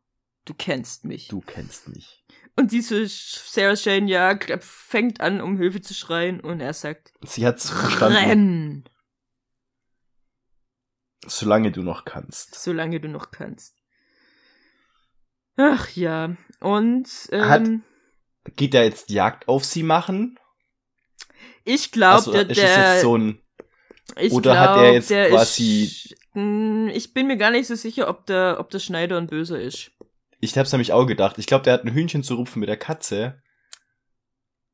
[0.46, 1.28] du kennst mich.
[1.28, 2.23] du kennst mich.
[2.56, 7.46] Und diese Sarah Jane, ja, fängt an, um Hilfe zu schreien und er sagt, Sie
[7.46, 8.16] hat's verstanden.
[8.18, 8.84] renn,
[11.26, 12.56] Solange du noch kannst.
[12.56, 13.76] solange du noch kannst.
[15.56, 17.84] Ach ja, und Hat- ähm,
[18.58, 20.38] Geht er jetzt Jagd auf sie machen?
[21.64, 23.42] ich glaube, Also, der, der so ein,
[24.18, 27.76] ich oder hat glaub, er jetzt quasi- Ist, Hm, ich bin mir gar nicht so
[27.76, 29.92] sicher, ob der, ob der Schneider ein Böser ist.
[30.44, 32.78] Ich hab's nämlich auch gedacht, ich glaube, der hat ein Hühnchen zu rupfen mit der
[32.78, 33.42] Katze.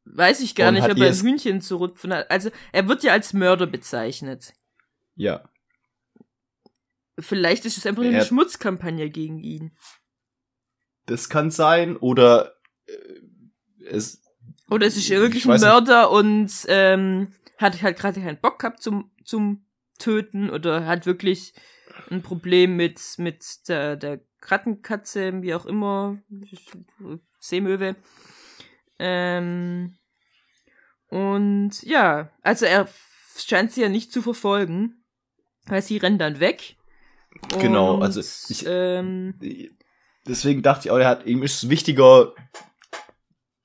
[0.06, 2.32] Weiß ich gar Und nicht, ob er ein Hühnchen zu rupfen hat.
[2.32, 4.54] Also, er wird ja als Mörder bezeichnet.
[5.16, 5.48] Ja.
[7.20, 9.78] Vielleicht ist es einfach Er- eine Schmutzkampagne gegen ihn.
[11.06, 11.98] Das kann sein.
[11.98, 12.56] Oder
[12.88, 14.24] äh, es.
[14.70, 15.60] Oder es ist Ich wirklich ein.
[15.60, 19.66] Mörder und ähm, hat halt gerade keinen Bock gehabt zum, zum
[19.98, 21.54] Töten oder hat wirklich
[22.10, 26.18] ein Problem mit, mit der, der Rattenkatze, wie auch immer,
[27.40, 27.96] Seemöwe.
[28.98, 29.96] Ähm,
[31.08, 32.88] und ja, also er
[33.38, 35.04] scheint sie ja nicht zu verfolgen,
[35.66, 36.76] weil sie rennen dann weg.
[37.60, 39.36] Genau, Und, also ich- ähm,
[40.28, 42.34] Deswegen dachte ich auch, er hat, ihm ist es wichtiger,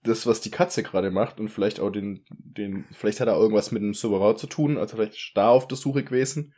[0.02, 3.72] das, was die Katze gerade macht und vielleicht auch den, den, vielleicht hat er irgendwas
[3.72, 6.54] mit dem Silverau zu tun, also vielleicht ist da auf der Suche gewesen.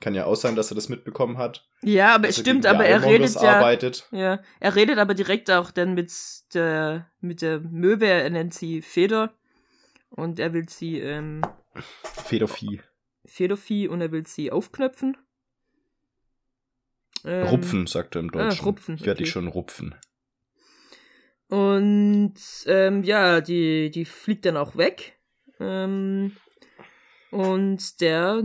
[0.00, 1.66] Kann ja auch sein, dass er das mitbekommen hat.
[1.82, 3.56] ja, aber es stimmt, aber er redet ja.
[3.56, 4.06] arbeitet.
[4.12, 6.12] Ja, er redet aber direkt auch dann mit
[6.54, 9.34] der, mit der Möwe, er nennt sie Feder.
[10.10, 11.42] Und er will sie, ähm,
[12.24, 12.80] Federvieh.
[13.26, 15.16] Federvieh und er will sie aufknöpfen.
[17.24, 18.64] Ähm, Rupfen, sagt er im Deutschen.
[18.64, 19.94] rupfen, Ich werde dich schon rupfen.
[21.48, 22.34] Und
[22.66, 25.18] ähm, ja, die, die fliegt dann auch weg.
[25.60, 26.36] Ähm,
[27.30, 28.42] und der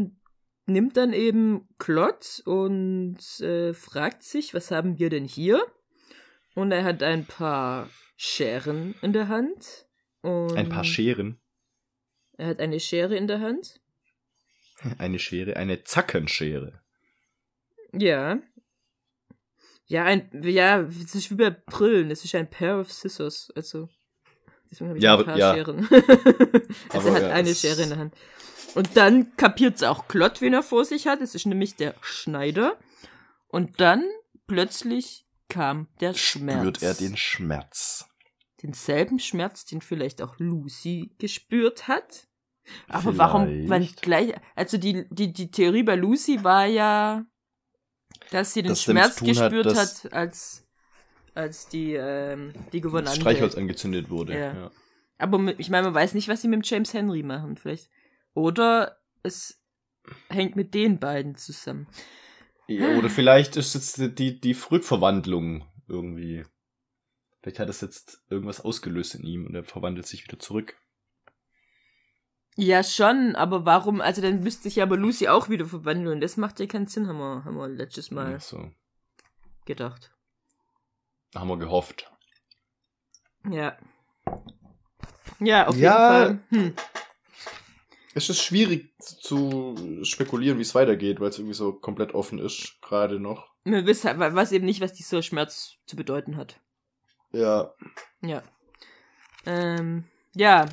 [0.66, 5.66] nimmt dann eben Klott und äh, fragt sich, was haben wir denn hier?
[6.56, 9.88] Und er hat ein paar Scheren in der Hand.
[10.22, 11.42] Ein paar Scheren.
[12.38, 13.80] Er hat eine Schere in der Hand.
[14.98, 16.82] Eine Schere, eine Zackenschere.
[17.94, 18.42] Ja.
[19.86, 23.88] Ja, ein, ja, es ist wie bei Brillen, es ist ein Pair of Scissors, also.
[24.70, 25.54] Deswegen habe ich Ja, ein paar ja.
[25.54, 25.88] Scheren.
[26.90, 28.16] also Aber er hat ja, eine Schere in der Hand.
[28.76, 31.22] Und dann kapiert es auch Klott, wen er vor sich hat.
[31.22, 32.78] Es ist nämlich der Schneider.
[33.48, 34.04] Und dann
[34.48, 36.60] plötzlich kam der Schmerz.
[36.60, 38.06] Spürt er den Schmerz.
[38.64, 42.28] denselben Schmerz, den vielleicht auch Lucy gespürt hat.
[42.88, 44.02] Aber warum, wenn Vielleicht.
[44.02, 47.26] gleich, also die, die, die Theorie bei Lucy war ja,
[48.32, 50.66] dass sie den damit Schmerz hat, gespürt dass- hat, als,
[51.36, 53.20] als die, ähm, die Das Gouvernante.
[53.20, 54.34] Streichholz angezündet wurde.
[54.40, 54.54] Ja.
[54.56, 54.72] Ja.
[55.18, 57.90] Aber ich meine, man weiß nicht, was sie mit James Henry machen, vielleicht.
[58.34, 59.62] Oder es
[60.30, 61.88] hängt mit den beiden zusammen.
[62.68, 66.44] Ja, oder vielleicht ist jetzt die, die Rückverwandlung irgendwie.
[67.42, 70.78] Vielleicht hat es jetzt irgendwas ausgelöst in ihm und er verwandelt sich wieder zurück.
[72.56, 76.22] Ja, schon, aber warum, also dann müsste sich ja aber Lucy auch wieder verwandeln und
[76.22, 78.72] das macht ja keinen Sinn, haben wir, haben wir letztes Mal So.
[79.66, 80.12] gedacht.
[81.36, 82.12] Haben wir gehofft.
[83.50, 83.76] Ja.
[85.40, 86.30] Ja, auf Ja.
[86.30, 86.60] jeden Fall.
[86.62, 86.76] Hm.
[88.16, 92.78] Es ist schwierig zu spekulieren, wie es weitergeht, weil es irgendwie so komplett offen ist,
[92.82, 93.52] gerade noch.
[93.64, 96.60] Wir wissen halt, weiß eben nicht, was dieser Schmerz zu bedeuten hat.
[97.32, 97.74] Ja.
[98.22, 98.44] Ja.
[99.46, 100.04] Ähm,
[100.36, 100.68] ja.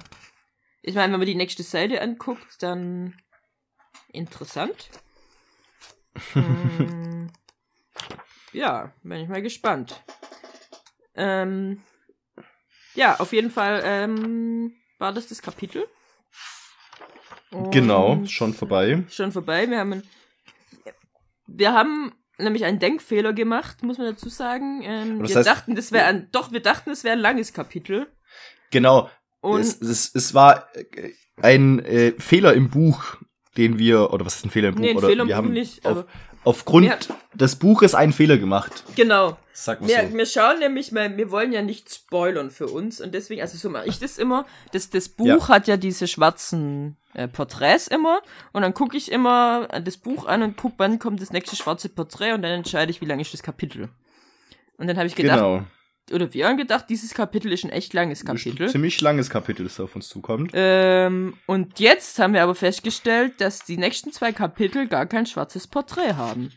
[0.83, 3.17] Ich meine, wenn man die nächste Seite anguckt, dann
[4.13, 4.91] interessant.
[6.33, 7.31] Hm.
[8.53, 10.03] ja, bin ich mal gespannt.
[11.15, 11.83] Ähm,
[12.95, 15.87] ja, auf jeden Fall ähm, war das das Kapitel.
[17.71, 19.03] Genau, schon vorbei.
[19.11, 19.69] schon vorbei.
[19.69, 20.03] Wir haben,
[21.47, 24.83] wir haben nämlich einen Denkfehler gemacht, muss man dazu sagen.
[24.83, 28.07] Ähm, wir heißt- dachten, das wäre ein, doch, wir dachten, es wäre ein langes Kapitel.
[28.71, 29.11] Genau.
[29.41, 30.69] Und es, es, es war
[31.43, 33.17] ein äh, Fehler im Buch,
[33.57, 34.83] den wir, oder was ist ein Fehler im Buch?
[34.83, 35.85] nee, ein oder Fehler im wir Buch haben nicht.
[35.87, 36.07] auf, Aber,
[36.45, 36.97] aufgrund Ja.
[37.35, 38.85] des Buches einen Fehler gemacht.
[38.97, 39.37] genau.
[39.53, 40.17] Sag mal Wir, so.
[40.17, 43.69] wir schauen nämlich, weil wir wollen ja nicht spoilern für uns und deswegen, also so
[43.69, 44.47] mache ich das immer.
[44.73, 45.49] Das, das Buch Ja.
[45.49, 48.21] hat ja diese schwarzen äh, Porträts immer
[48.53, 51.91] und dann gucke ich immer das Buch an und gucke, wann kommt das nächste schwarze
[51.91, 53.91] Porträt und dann entscheide ich, wie lang ist das Kapitel.
[54.79, 55.63] Und dann habe ich gedacht, Genau.
[56.13, 58.69] Oder wir haben gedacht, dieses Kapitel ist ein echt langes Ist ein Kapitel.
[58.69, 60.51] ziemlich langes Kapitel, das auf uns zukommt.
[60.55, 65.67] Ähm, und jetzt haben wir aber festgestellt, dass die nächsten zwei Kapitel gar kein schwarzes
[65.67, 66.51] Porträt haben.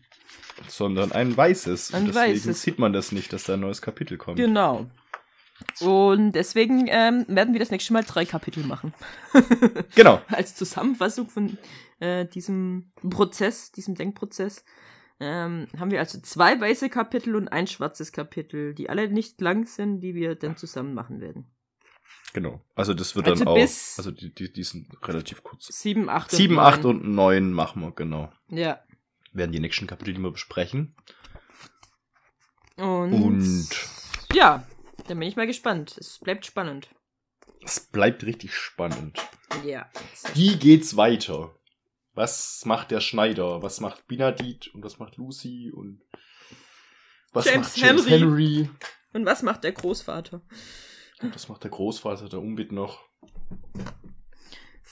[0.68, 1.94] sondern ein weißes.
[1.94, 2.62] Ein und deswegen weißes.
[2.62, 4.38] sieht man das nicht, dass da ein neues Kapitel kommt.
[4.38, 4.88] Genau.
[5.80, 8.94] Und deswegen ähm, werden wir das nächste Mal drei Kapitel machen.
[9.96, 10.22] Genau.
[10.28, 11.58] Als Zusammenfassung von
[12.00, 14.66] äh, diesem Prozess, diesem Denkprozess.
[15.24, 19.66] Ähm, haben wir also zwei weiße Kapitel und ein schwarzes Kapitel, die alle nicht lang
[19.66, 21.46] sind, die wir dann zusammen machen werden.
[22.34, 22.62] Genau.
[22.76, 23.58] Also das wird Also dann auch.
[23.58, 25.68] Also die, die, die sind relativ kurz.
[25.68, 26.66] Sieben, acht und Sieben, neun.
[26.66, 28.32] acht und neun machen wir, genau.
[28.50, 28.80] Ja.
[29.32, 30.96] Werden die nächsten Kapitel, die wir besprechen.
[32.76, 33.70] Und, Und
[34.34, 34.66] ja,
[35.08, 35.96] dann bin ich mal gespannt.
[36.00, 36.90] Es bleibt spannend.
[37.64, 39.20] es bleibt richtig spannend.
[39.64, 39.90] Ja.
[40.34, 41.56] Wie geht's weiter?
[42.16, 43.62] Was macht der Schneider?
[43.62, 44.68] Was macht Binadit?
[44.74, 45.72] Und was macht Lucy?
[45.74, 46.02] Und
[47.32, 48.20] was James macht James Henry.
[48.20, 48.70] Henry?
[49.14, 50.42] Und was macht der Großvater?
[51.22, 53.00] Und was macht der Großvater, der Umbit noch?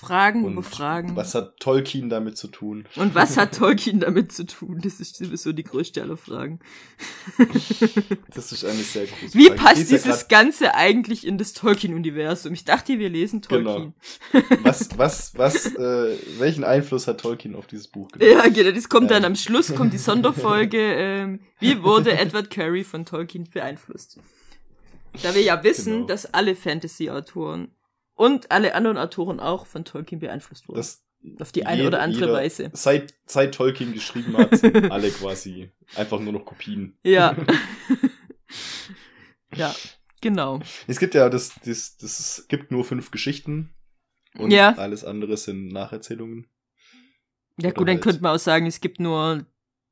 [0.02, 1.16] Fragen Und über Fragen.
[1.16, 2.86] Was hat Tolkien damit zu tun?
[2.96, 4.80] Und was hat Tolkien damit zu tun?
[4.84, 6.60] Das ist sowieso die größte aller Fragen.
[8.34, 9.56] Das ist eine sehr große Wie Frage.
[9.56, 12.54] Ich passt ja dieses Ganze eigentlich in das Tolkien-Universum?
[12.54, 13.94] Ich dachte, wir lesen Tolkien.
[14.32, 18.32] grad- Was, was, was, äh, welchen Einfluss hat Tolkien auf dieses Buch genommen?
[18.32, 19.32] Ja, genau, das kommt dann Ähm.
[19.32, 20.78] am Schluss, kommt die Sonderfolge.
[20.80, 24.18] Ähm, wie wurde Edward Carey von Tolkien beeinflusst?
[25.22, 26.08] Da wir ja wissen, Genau.
[26.08, 27.68] dass alle Fantasy-Autoren
[28.22, 30.78] und alle anderen Autoren auch von Tolkien beeinflusst wurden.
[30.78, 31.04] Das
[31.40, 32.70] auf die eine jeder- oder andere jeder- Weise.
[32.74, 36.98] Seit, seit Tolkien geschrieben hat, sind alle quasi einfach nur noch Kopien.
[37.04, 37.36] Ja.
[39.56, 39.76] ja,
[40.22, 40.60] genau.
[40.88, 43.74] Es gibt ja, das, das, das es gibt nur fünf Geschichten.
[44.38, 44.74] Und Ja.
[44.78, 46.48] alles andere sind Nacherzählungen.
[47.58, 49.46] Ja Oder gut, dann halt- könnte man auch sagen, es gibt nur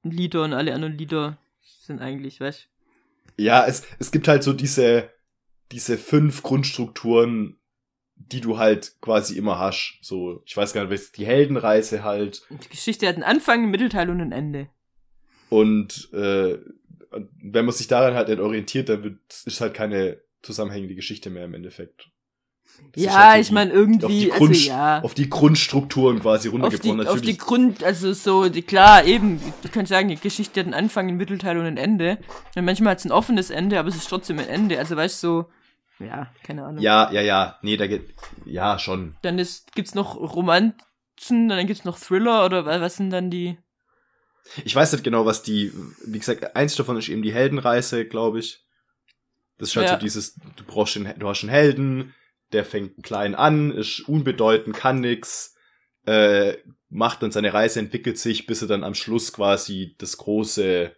[0.04, 2.70] Lieder und alle anderen Lieder sind eigentlich, weißt
[3.38, 5.10] Ja, es, es gibt halt so diese,
[5.72, 7.59] diese fünf Grundstrukturen,
[8.20, 9.98] die du halt quasi immer hast.
[10.02, 13.72] So, ich weiß gar nicht, was die Heldenreise halt Die Geschichte hat einen Anfang, einen
[13.72, 14.70] Mittelteil und ein Ende.
[15.50, 16.58] und äh,
[17.42, 21.46] wenn man sich daran halt nicht orientiert, dann wird, ist halt keine zusammenhängende Geschichte mehr
[21.46, 22.10] im Endeffekt.
[22.94, 25.02] Das ja, halt so ich die- meine auf irgendwie, die, also Grund, ja.
[25.02, 27.00] auf die Grundstrukturen quasi auf die, runtergebrochen.
[27.02, 30.68] auf die Natürlich, Grund, also so, die, klar, eben, du kannst sagen, die Geschichte hat
[30.68, 32.20] einen Anfang, einen Mittelteil und ein Ende.
[32.56, 34.78] Und manchmal hat es ein offenes Ende, aber es ist trotzdem ein Ende.
[34.78, 35.46] Also weißt du, so,
[36.00, 36.82] ja, keine Ahnung.
[36.82, 38.14] ja, ja, ja, nee, da geht,
[38.46, 39.16] ja, schon.
[39.22, 43.58] Dann ist, gibt's noch Romanzen, dann gibt's noch Thriller oder wa- was sind dann die?
[44.66, 45.72] Ich weiß nicht genau, was die,
[46.06, 48.66] wie gesagt, eins davon ist eben die Heldenreise, glaube ich.
[49.58, 49.94] Das ist halt Ja.
[49.96, 52.16] so dieses, du brauchst den, du hast einen Helden,
[52.54, 55.56] der fängt klein an, ist unbedeutend, kann nix,
[56.06, 56.56] äh,
[56.90, 60.96] macht dann seine Reise, entwickelt sich, bis er dann am Schluss quasi das große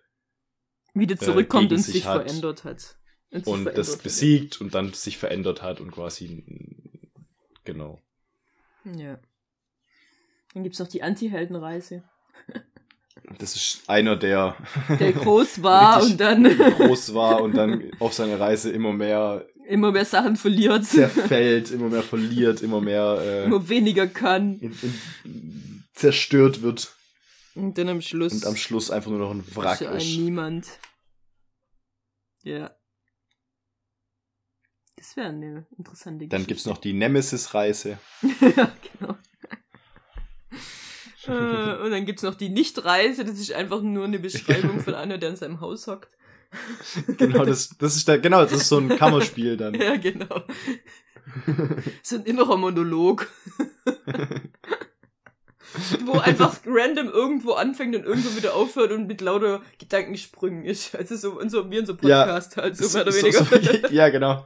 [0.94, 2.24] Wieder zurückkommt Äh, gegen und sich sich hat.
[2.30, 2.96] verändert hat.
[3.32, 6.44] Und, das besiegt und dann sich verändert hat und quasi,
[7.64, 8.02] genau.
[8.84, 9.20] Ja.
[10.54, 12.04] Dann gibt's noch die Anti-Heldenreise,
[13.40, 14.58] Das ist einer, der
[15.00, 16.44] der groß war und dann
[16.78, 21.88] groß war und dann auf seiner Reise immer mehr immer mehr Sachen verliert, zerfällt, immer
[21.88, 24.76] mehr verliert, immer mehr äh, immer weniger kann in,
[25.24, 26.94] in, zerstört wird
[27.56, 30.18] und dann am Schluss und am Schluss einfach nur noch ein Wrack ist ein ist.
[30.18, 30.68] Niemand.
[32.44, 32.76] Ja.
[35.02, 37.98] Das wäre eine interessante Dann gibt's noch die Nemesis-Reise.
[38.56, 39.18] ja, genau.
[41.28, 45.18] äh, und dann gibt's noch die Nicht-Reise, das ist einfach nur eine Beschreibung von einer,
[45.18, 46.16] der in seinem Haus hockt.
[47.18, 49.74] Genau, das, das ist da, genau, das ist so ein Kammerspiel dann.
[49.74, 50.44] Ja, genau.
[52.04, 53.28] so ein innerer Monolog.
[56.06, 60.96] wo einfach random irgendwo anfängt und irgendwo wieder aufhört und mit lauter Gedankensprüngen ist.
[60.96, 63.22] Also so, und so wie so einem Ja, Podcast halt, so So- mehr oder so-
[63.52, 63.88] weniger.
[63.88, 64.46] so- ja, genau.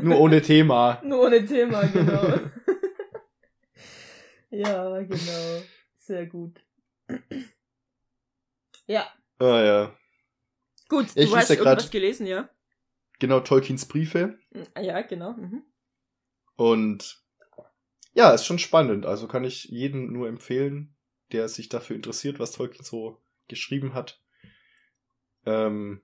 [0.00, 1.00] Nur ohne Thema.
[1.04, 2.22] Nur ohne Thema, genau.
[4.50, 5.62] ja, genau.
[5.98, 6.60] Sehr gut.
[8.86, 9.06] Ja,
[9.38, 9.96] Ah, ja.
[10.88, 11.06] gut.
[11.14, 12.48] Ich du hast ja grad- irgendwas gelesen, ja?
[13.18, 14.38] Genau, Tolkiens Briefe.
[14.74, 15.32] Ah, Ja, genau.
[15.32, 15.62] Mhm.
[16.56, 17.23] Und
[18.14, 19.06] ja, ist schon spannend.
[19.06, 20.94] Also kann ich jedem nur empfehlen,
[21.32, 24.22] der sich dafür interessiert, was Tolkien so geschrieben hat.
[25.46, 26.00] Ähm,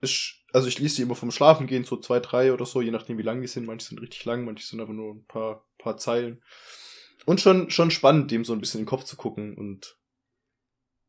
[0.00, 2.90] ist, also ich lese die immer vom Schlafen gehen, so zwei, drei oder so, je
[2.90, 3.66] nachdem wie lang die sind.
[3.66, 6.42] Manche sind richtig lang, manche sind aber nur ein paar, paar Zeilen.
[7.24, 9.98] Und schon, schon spannend, dem so ein bisschen in den Kopf zu gucken und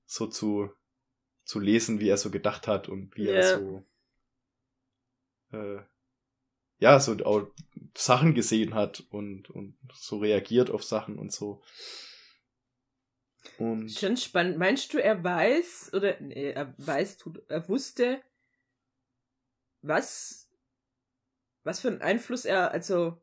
[0.06, 0.72] so zu,
[1.44, 3.34] zu lesen, wie er so gedacht hat und wie Ja.
[3.34, 3.86] er so,
[5.52, 5.82] äh,
[6.80, 7.48] ja, so auch
[7.96, 11.62] Sachen gesehen hat und, und so reagiert auf Sachen und so.
[13.58, 14.58] Und Schon spannend.
[14.58, 17.18] Meinst du, er weiß, oder nee, er weiß,
[17.48, 18.22] er wusste,
[19.82, 20.50] was,
[21.64, 23.20] was für einen Einfluss er, also,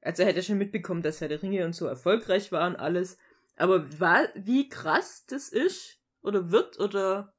[0.00, 3.18] also er hätte schon mitbekommen, dass Herr der Ringe und so erfolgreich war und alles.
[3.56, 7.32] Aber war, wie krass das ist, oder wird, oder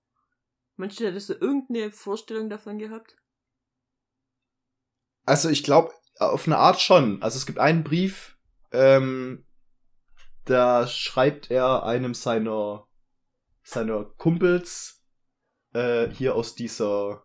[0.78, 3.18] du, hättest du irgendeine Vorstellung davon gehabt?
[5.26, 7.22] Also ich glaube, auf eine Art schon.
[7.22, 8.38] Also es gibt einen Brief,
[8.72, 9.46] ähm,
[10.46, 12.88] da schreibt er einem seiner
[13.64, 15.04] seiner Kumpels
[15.74, 17.24] äh, hier aus dieser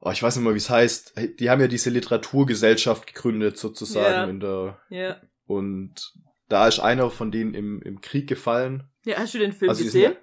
[0.00, 1.14] oh, ich weiß nicht mal, wie es heißt.
[1.38, 4.24] Die haben ja diese Literaturgesellschaft gegründet sozusagen Ja.
[4.24, 5.20] in der Ja.
[5.46, 6.12] und
[6.48, 8.90] da ist einer von denen im, im Krieg gefallen.
[9.04, 10.16] Ja, hast du den Film Also gesehen?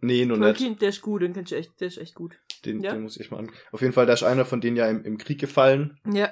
[0.00, 0.58] Nee, noch nicht.
[0.58, 2.38] Tolkien, der ist gut, den kannst du echt, der ist echt gut.
[2.64, 2.92] Den, Ja.
[2.92, 3.50] den muss ich mal an.
[3.72, 5.98] Auf jeden Fall, da ist einer von denen ja im, im Krieg gefallen.
[6.12, 6.30] Ja.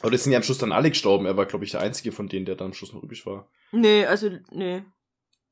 [0.00, 1.26] Aber das sind ja am Schluss dann alle gestorben.
[1.26, 3.48] Er war, glaube ich, der einzige von denen, der dann am Schluss noch übrig war.
[3.72, 4.82] Nee, also, nee.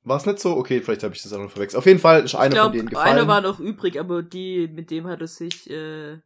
[0.04, 0.56] War es nicht so?
[0.56, 1.78] Okay, vielleicht habe ich das auch noch verwechselt.
[1.78, 3.18] Auf jeden Fall ist einer ich von denen gefallen.
[3.18, 6.18] einer war noch übrig, aber die, mit dem hat er sich äh,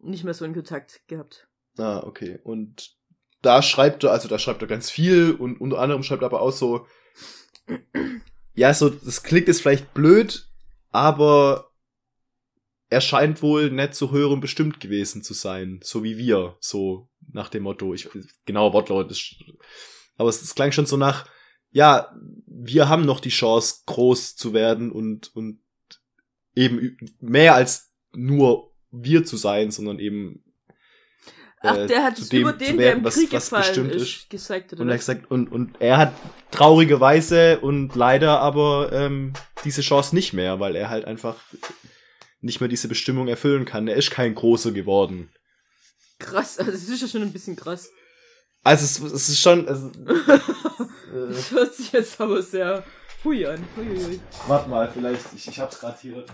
[0.00, 1.46] nicht mehr so in Kontakt gehabt.
[1.78, 2.40] ah, okay.
[2.42, 2.96] Und
[3.42, 6.40] da schreibt er, also da schreibt er ganz viel und unter anderem schreibt er aber
[6.40, 6.86] auch so,
[8.54, 10.48] ja, so, das klingt jetzt vielleicht blöd,
[10.90, 11.70] aber
[12.94, 17.48] er scheint wohl nicht so höherem bestimmt gewesen zu sein, so wie wir, so nach
[17.48, 17.92] dem Motto.
[17.92, 18.08] Ich,
[18.46, 19.34] genau, Wortlaut ist,
[20.16, 21.26] aber es, es klang schon so nach,
[21.72, 22.14] ja,
[22.46, 25.58] wir haben noch die Chance, groß zu werden und, und
[26.54, 30.44] eben mehr als nur wir zu sein, sondern eben
[31.60, 34.30] Ach, äh, der hat es über den, werden, der im was, Krieg was gefallen ist,
[34.30, 34.72] gesagt.
[34.72, 36.12] Oder und, er gesagt und, und er hat
[36.52, 39.32] traurigerweise und leider aber ähm,
[39.64, 41.34] diese Chance nicht mehr, weil er halt einfach
[42.44, 43.88] nicht mehr diese Bestimmung erfüllen kann.
[43.88, 45.32] Er ist kein Großer geworden.
[46.18, 47.90] Krass, also es ist ja schon ein bisschen krass.
[48.62, 49.66] Also es, es ist schon...
[49.68, 50.38] Also, äh,
[51.28, 52.84] das hört sich jetzt aber sehr
[53.24, 53.64] hui an.
[54.46, 56.24] Warte mal, vielleicht, ich, ich hab's gerade hier.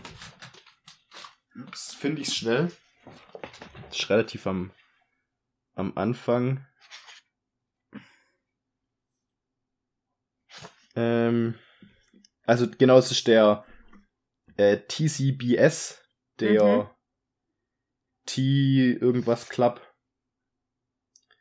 [1.67, 2.71] Ups, finde ich's schnell.
[3.89, 4.71] Das ist relativ am
[5.81, 6.67] am Anfang.
[10.95, 11.59] Ähm,
[12.45, 13.65] also genau, es ist der
[14.57, 16.00] äh, TCBS,
[16.41, 16.89] der mhm.
[18.27, 19.81] T irgendwas Club.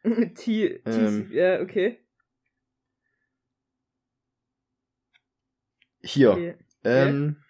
[0.36, 2.00] T, ähm, ja, okay.
[6.02, 6.32] Hier.
[6.32, 6.56] Okay.
[6.84, 7.44] Ähm,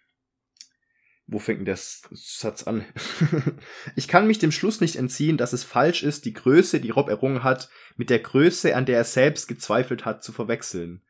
[1.28, 2.86] wo fängt denn der Satz an?
[3.96, 7.08] ich kann mich dem Schluss nicht entziehen, dass es falsch ist, die Größe, die Rob
[7.08, 11.04] errungen hat, mit der Größe, an der er selbst gezweifelt hat, zu verwechseln.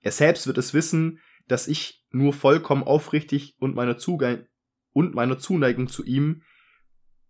[0.00, 4.48] Er selbst wird es wissen, dass ich nur vollkommen aufrichtig und meiner, Zuge
[4.92, 6.42] und meiner Zuneigung zu ihm,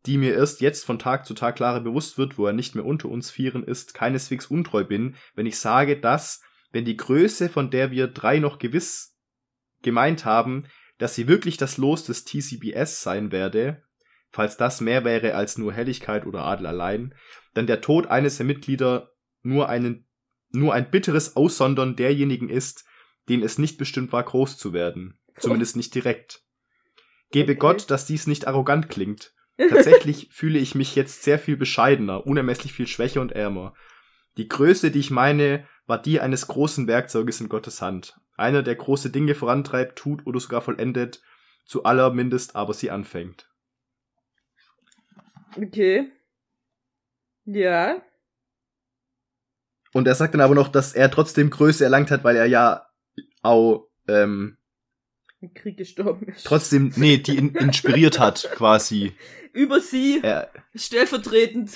[0.06, 2.86] die mir erst jetzt von Tag zu Tag klarer bewusst wird, wo er nicht mehr
[2.86, 6.42] unter uns vieren ist, keineswegs untreu bin, wenn ich sage, dass,
[6.72, 9.18] wenn die Größe, von der wir drei noch gewiss
[9.82, 10.66] gemeint haben,
[10.98, 13.82] dass sie wirklich das Los des TCBS sein werde,
[14.30, 17.14] falls das mehr wäre als nur Helligkeit oder Adel allein,
[17.54, 20.06] dann der Tod eines der Mitglieder nur, einen,
[20.50, 22.84] nur ein bitteres Aussondern derjenigen ist,
[23.28, 25.18] denen es nicht bestimmt war, groß zu werden.
[25.38, 26.42] Zumindest nicht direkt.
[27.30, 27.58] Gebe okay.
[27.58, 29.34] Gott, dass dies nicht arrogant klingt.
[29.56, 33.74] Tatsächlich fühle ich mich jetzt sehr viel bescheidener, unermesslich viel schwächer und ärmer.
[34.36, 38.74] Die Größe, die ich meine, war die eines großen Werkzeuges in Gottes Hand einer, der
[38.74, 41.22] große Dinge vorantreibt, tut oder sogar vollendet,
[41.66, 43.48] zu aller Mindest aber sie anfängt.
[45.56, 46.10] Okay.
[47.44, 48.02] Ja.
[49.92, 52.86] Und er sagt dann aber noch, dass er trotzdem Größe erlangt hat, weil er ja
[53.42, 54.56] auch ähm,
[55.40, 56.44] im Krieg gestorben ist.
[56.44, 59.14] Trotzdem, nee, die in, inspiriert hat, quasi.
[59.52, 61.70] Über sie, er, stellvertretend.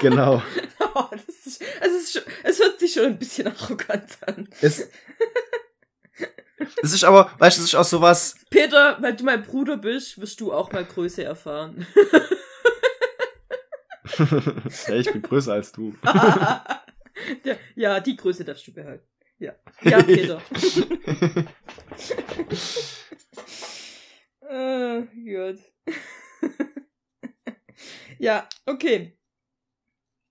[0.00, 0.42] Genau.
[0.94, 4.48] oh, das ist, es, ist schon, es hört sich schon ein bisschen arrogant an.
[4.60, 4.88] Es,
[6.82, 8.36] es ist aber, weißt du, es ist auch sowas.
[8.50, 11.86] Peter, weil du mein Bruder bist, wirst du auch mal Größe erfahren.
[14.88, 15.94] ja, ich bin größer als du.
[17.76, 19.06] ja, die Größe darfst du behalten.
[19.42, 19.54] Ja.
[19.82, 20.40] Ja, Peter.
[24.48, 25.58] äh, gut.
[28.20, 29.18] ja, okay.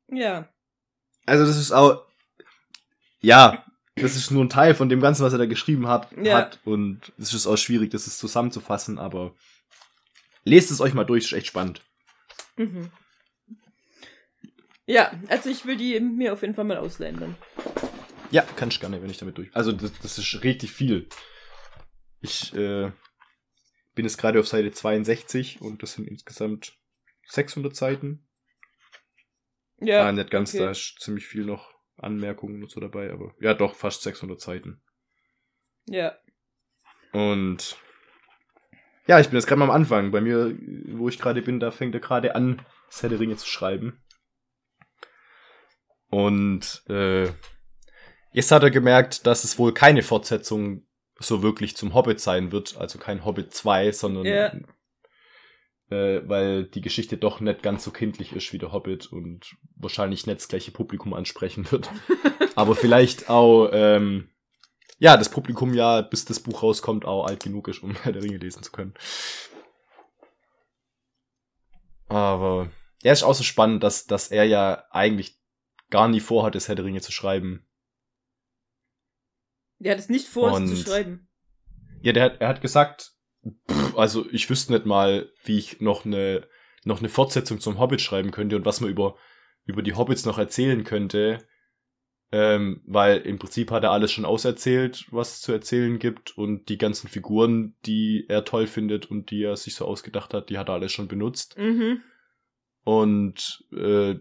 [0.07, 0.47] Ja.
[1.25, 2.07] Also das ist auch.
[3.19, 6.07] Ja, das ist nur ein Teil von dem Ganzen, was er da geschrieben hat.
[6.13, 6.37] Ja.
[6.37, 9.35] hat und es ist auch schwierig, das ist zusammenzufassen, aber
[10.45, 11.81] lest es euch mal durch, ist echt spannend.
[12.55, 12.89] Mhm.
[14.85, 17.35] Ja, also ich will die mir auf jeden Fall mal ausleihen dann.
[18.31, 19.53] Ja, kann ich gerne, wenn ich damit durch.
[19.53, 21.07] Also das, das ist richtig viel.
[22.21, 22.91] Ich äh,
[23.93, 26.77] bin jetzt gerade auf Seite 62 und das sind insgesamt
[27.27, 28.25] 600 Seiten.
[29.79, 30.07] Ja.
[30.07, 30.63] Ah, nicht ganz, okay.
[30.63, 34.81] da ist ziemlich viel noch Anmerkungen und so dabei, aber ja, doch, fast 600 Seiten.
[35.87, 36.17] Ja.
[37.11, 37.77] Und
[39.07, 40.11] ja, ich bin jetzt gerade mal am Anfang.
[40.11, 40.55] Bei mir,
[40.93, 44.01] wo ich gerade bin, da fängt er gerade an, das Herr Ringe zu schreiben.
[46.07, 47.29] Und äh,
[48.31, 50.85] jetzt hat er gemerkt, dass es wohl keine Fortsetzung
[51.19, 54.51] so wirklich zum Hobbit sein wird, also kein Hobbit 2, sondern ja
[55.91, 60.25] äh, weil die Geschichte doch nicht ganz so kindlich ist wie der Hobbit und wahrscheinlich
[60.25, 61.89] nicht das gleiche Publikum ansprechen wird.
[62.55, 64.29] Aber vielleicht auch, ähm,
[64.97, 68.23] ja, das Publikum ja, bis das Buch rauskommt, auch alt genug ist, um Herr der
[68.23, 68.93] Ringe lesen zu können.
[72.07, 72.71] Aber
[73.03, 75.37] er ist auch so spannend, dass, dass er ja eigentlich
[75.89, 77.65] gar nie vorhat, das Herr der Ringe zu schreiben.
[79.81, 81.27] Er hat es nicht vor, und, es zu schreiben.
[82.01, 83.11] Ja, der hat, er hat gesagt,
[83.69, 86.47] Pff, also ich wüsste nicht mal, wie ich noch eine,
[86.83, 89.15] noch eine Fortsetzung zum Hobbit schreiben könnte und was man über,
[89.65, 91.39] über die Hobbits noch erzählen könnte.
[92.33, 96.69] Ähm, weil im Prinzip hat er alles schon auserzählt, was es zu erzählen gibt und
[96.69, 100.57] die ganzen Figuren, die er toll findet und die er sich so ausgedacht hat, die
[100.57, 101.57] hat er alles schon benutzt.
[101.57, 102.01] Mhm.
[102.85, 104.15] Und äh,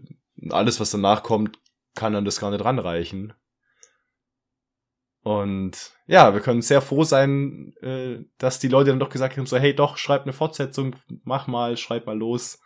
[0.49, 1.57] alles, was danach kommt,
[1.95, 3.33] kann dann das gar nicht ranreichen.
[5.23, 9.45] Und ja, wir können sehr froh sein, äh, dass die Leute dann doch gesagt haben,
[9.45, 12.59] so, hey doch, schreib eine Fortsetzung, mach mal, schreib mal los.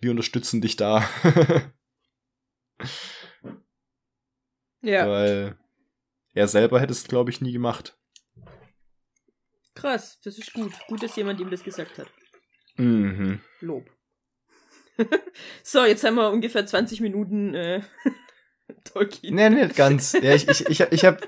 [0.00, 1.08] Wir unterstützen dich da.
[4.86, 5.08] Ja.
[5.08, 5.58] Weil
[6.32, 7.98] er selber hätte es, glaube ich, nie gemacht.
[9.74, 10.72] Krass, das ist gut.
[10.86, 12.08] Gut, dass jemand ihm das gesagt hat.
[12.76, 13.40] Mhm.
[13.60, 13.90] Lob.
[15.62, 17.82] so, jetzt haben wir ungefähr 20 Minuten äh,
[18.84, 19.34] Tolkien.
[19.34, 20.12] Nee, nicht ganz.
[20.12, 21.26] Ja, ich, ich, ich, ich hab.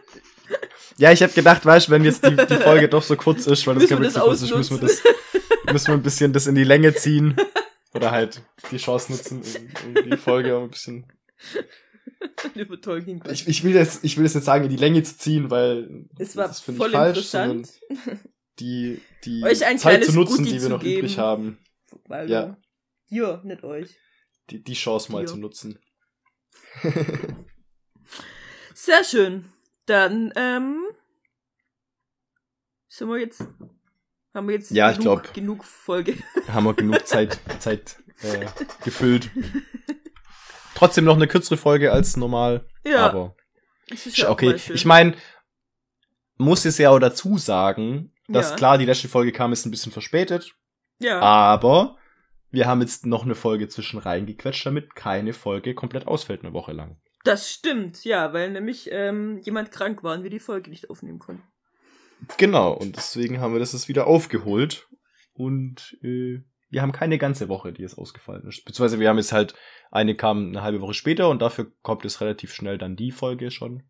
[0.97, 3.67] Ja, ich hab gedacht, weißt du, wenn jetzt die, die Folge doch so kurz ist,
[3.67, 5.03] weil das Müssen wir das Witz ist, müssen wir das,
[5.73, 7.37] müssen wir ein bisschen das in die Länge ziehen.
[7.95, 9.43] Oder halt die Chance nutzen,
[9.87, 11.07] um, um die Folge ein bisschen.
[12.55, 15.17] Über Tolkien Ich, ich, will jetzt, ich will das jetzt sagen, in die Länge zu
[15.17, 17.69] ziehen, weil Es war das finde voll ich falsch, interessant.
[18.59, 20.99] die, die Euch ein Zeit zu nutzen, Goodie die wir noch geben.
[20.99, 21.59] übrig haben.
[22.07, 22.57] Weil Ja.
[23.11, 23.97] Dir, nicht euch.
[24.51, 25.27] Die, die Chance mal Ja.
[25.27, 25.79] zu nutzen.
[28.75, 29.45] Sehr schön.
[29.87, 30.85] Dann, ähm.
[32.89, 33.45] Sind wir jetzt.
[34.35, 35.35] Haben wir jetzt Ja, ich genug, glaub.
[35.35, 36.17] genug Folge.
[36.49, 38.47] haben wir genug Zeit, Zeit äh,
[38.85, 39.31] gefüllt.
[40.75, 42.69] Trotzdem noch eine kürzere Folge als normal.
[42.85, 43.07] Ja.
[43.07, 43.37] Aber
[44.15, 45.17] ja okay, ich meine,
[46.37, 48.57] muss es ja auch dazu sagen, dass Ja.
[48.57, 50.55] klar, die letzte Folge kam ist ein bisschen verspätet,
[51.01, 51.21] Ja.
[51.21, 51.97] aber
[52.51, 56.73] wir haben jetzt noch eine Folge zwischen reingequetscht, damit keine Folge komplett ausfällt eine Woche
[56.73, 57.01] lang.
[57.25, 61.19] Das stimmt, ja, weil nämlich ähm, jemand krank war und wir die Folge nicht aufnehmen
[61.19, 61.43] konnten.
[62.37, 64.89] Genau, und deswegen haben wir das jetzt wieder aufgeholt
[65.35, 68.65] und äh, wir haben keine ganze Woche, die jetzt ausgefallen ist.
[68.65, 69.55] Beziehungsweise wir haben jetzt halt,
[69.91, 73.51] eine kam eine halbe Woche später und dafür kommt es relativ schnell dann die Folge
[73.51, 73.85] schon.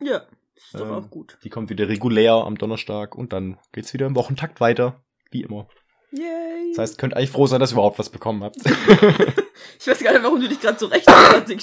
[0.00, 1.38] Ja, ist doch Ähm, auch gut.
[1.44, 5.68] Die kommt wieder regulär am Donnerstag und dann geht's wieder im Wochentakt weiter, wie immer.
[6.12, 6.72] Yay.
[6.74, 8.56] Das heißt, könnt eigentlich froh sein, dass ihr überhaupt was bekommen habt.
[9.78, 10.90] ich weiß gar nicht, warum du dich gerade so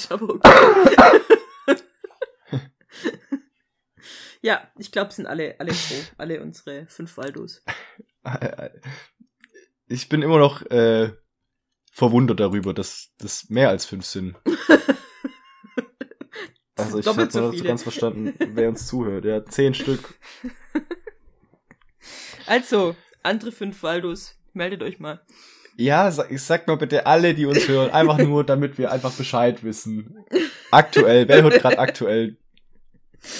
[0.09, 1.21] aber okay.
[4.41, 6.01] ja, ich glaube, sind alle, alle froh.
[6.17, 7.63] Alle unsere fünf Waldos.
[9.87, 11.11] ich bin immer noch äh,
[11.91, 14.35] verwundert darüber, dass das mehr als fünf sind.
[16.75, 19.25] Also ich habe so noch nicht ganz verstanden, wer uns zuhört.
[19.25, 20.17] Ja, zehn Stück.
[22.45, 25.21] Also, andere fünf Waldos, meldet euch mal.
[25.75, 29.63] Ja, sag, sag mal bitte alle, die uns hören, einfach nur, damit wir einfach Bescheid
[29.63, 30.17] wissen.
[30.71, 32.35] Aktuell, wer hört gerade aktuell?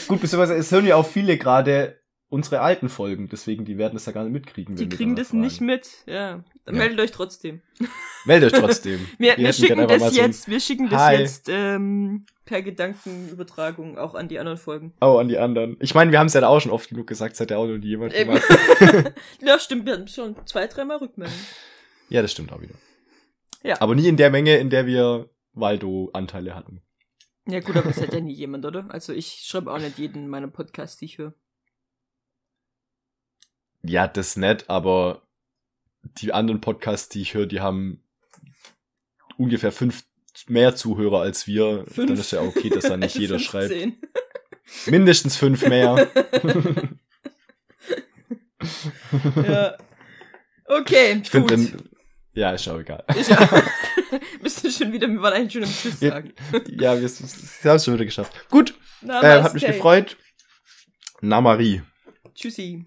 [0.07, 1.99] Gut, beziehungsweise es hören ja auch viele gerade
[2.30, 4.76] unsere alten Folgen, deswegen die werden das ja gar nicht mitkriegen.
[4.76, 5.66] Die kriegen das nicht fragen.
[5.66, 5.88] mit.
[6.06, 6.82] Ja, dann Ja.
[6.82, 7.62] meldet euch trotzdem.
[8.26, 9.08] Meldet euch trotzdem.
[9.18, 11.16] Wir, wir, schicken das so jetzt, wir schicken das Hi.
[11.16, 14.94] jetzt ähm, per Gedankenübertragung auch an die anderen Folgen.
[15.00, 15.78] Oh, an die anderen.
[15.80, 17.66] Ich meine, wir haben es ja auch schon oft genug gesagt, es hat ja auch
[17.66, 18.34] noch nie jemand Eben.
[18.36, 19.14] gemacht.
[19.42, 21.40] ja, stimmt, wir hatten schon zwei, dreimal Rückmeldungen.
[22.10, 22.76] Ja, das stimmt auch wieder.
[23.64, 23.80] Ja.
[23.82, 26.82] Aber nie in der Menge, in der wir Waldo-Anteile hatten.
[27.48, 28.86] Ja gut, aber das hat ja nie jemand, oder?
[28.90, 31.34] Also ich schreibe auch nicht jeden meiner Podcasts, die ich höre.
[33.84, 35.24] Ja, das nett, aber
[36.04, 38.04] die anderen Podcasts, die ich höre, die haben
[39.38, 40.04] ungefähr fünf
[40.48, 41.86] mehr Zuhörer als wir.
[41.88, 42.08] Fünf.
[42.10, 43.72] Dann ist ja okay, dass da nicht Also jeder schreibt.
[43.74, 43.98] 15.
[44.88, 46.08] Mindestens fünf mehr.
[49.36, 49.78] ja.
[50.66, 51.78] Okay, Ich finde,
[52.34, 53.04] ja, ist auch egal.
[53.20, 53.64] Ich, ja.
[54.42, 56.10] Müsste schon wieder, wir waren eigentlich schon im Tschüss Ja.
[56.12, 56.34] sagen.
[56.68, 58.34] Ja, wir, wir haben es schon wieder geschafft.
[58.50, 58.76] Gut,
[59.08, 60.16] äh, hat mich gefreut.
[61.22, 61.82] Na, Marie.
[62.36, 62.86] Tschüssi.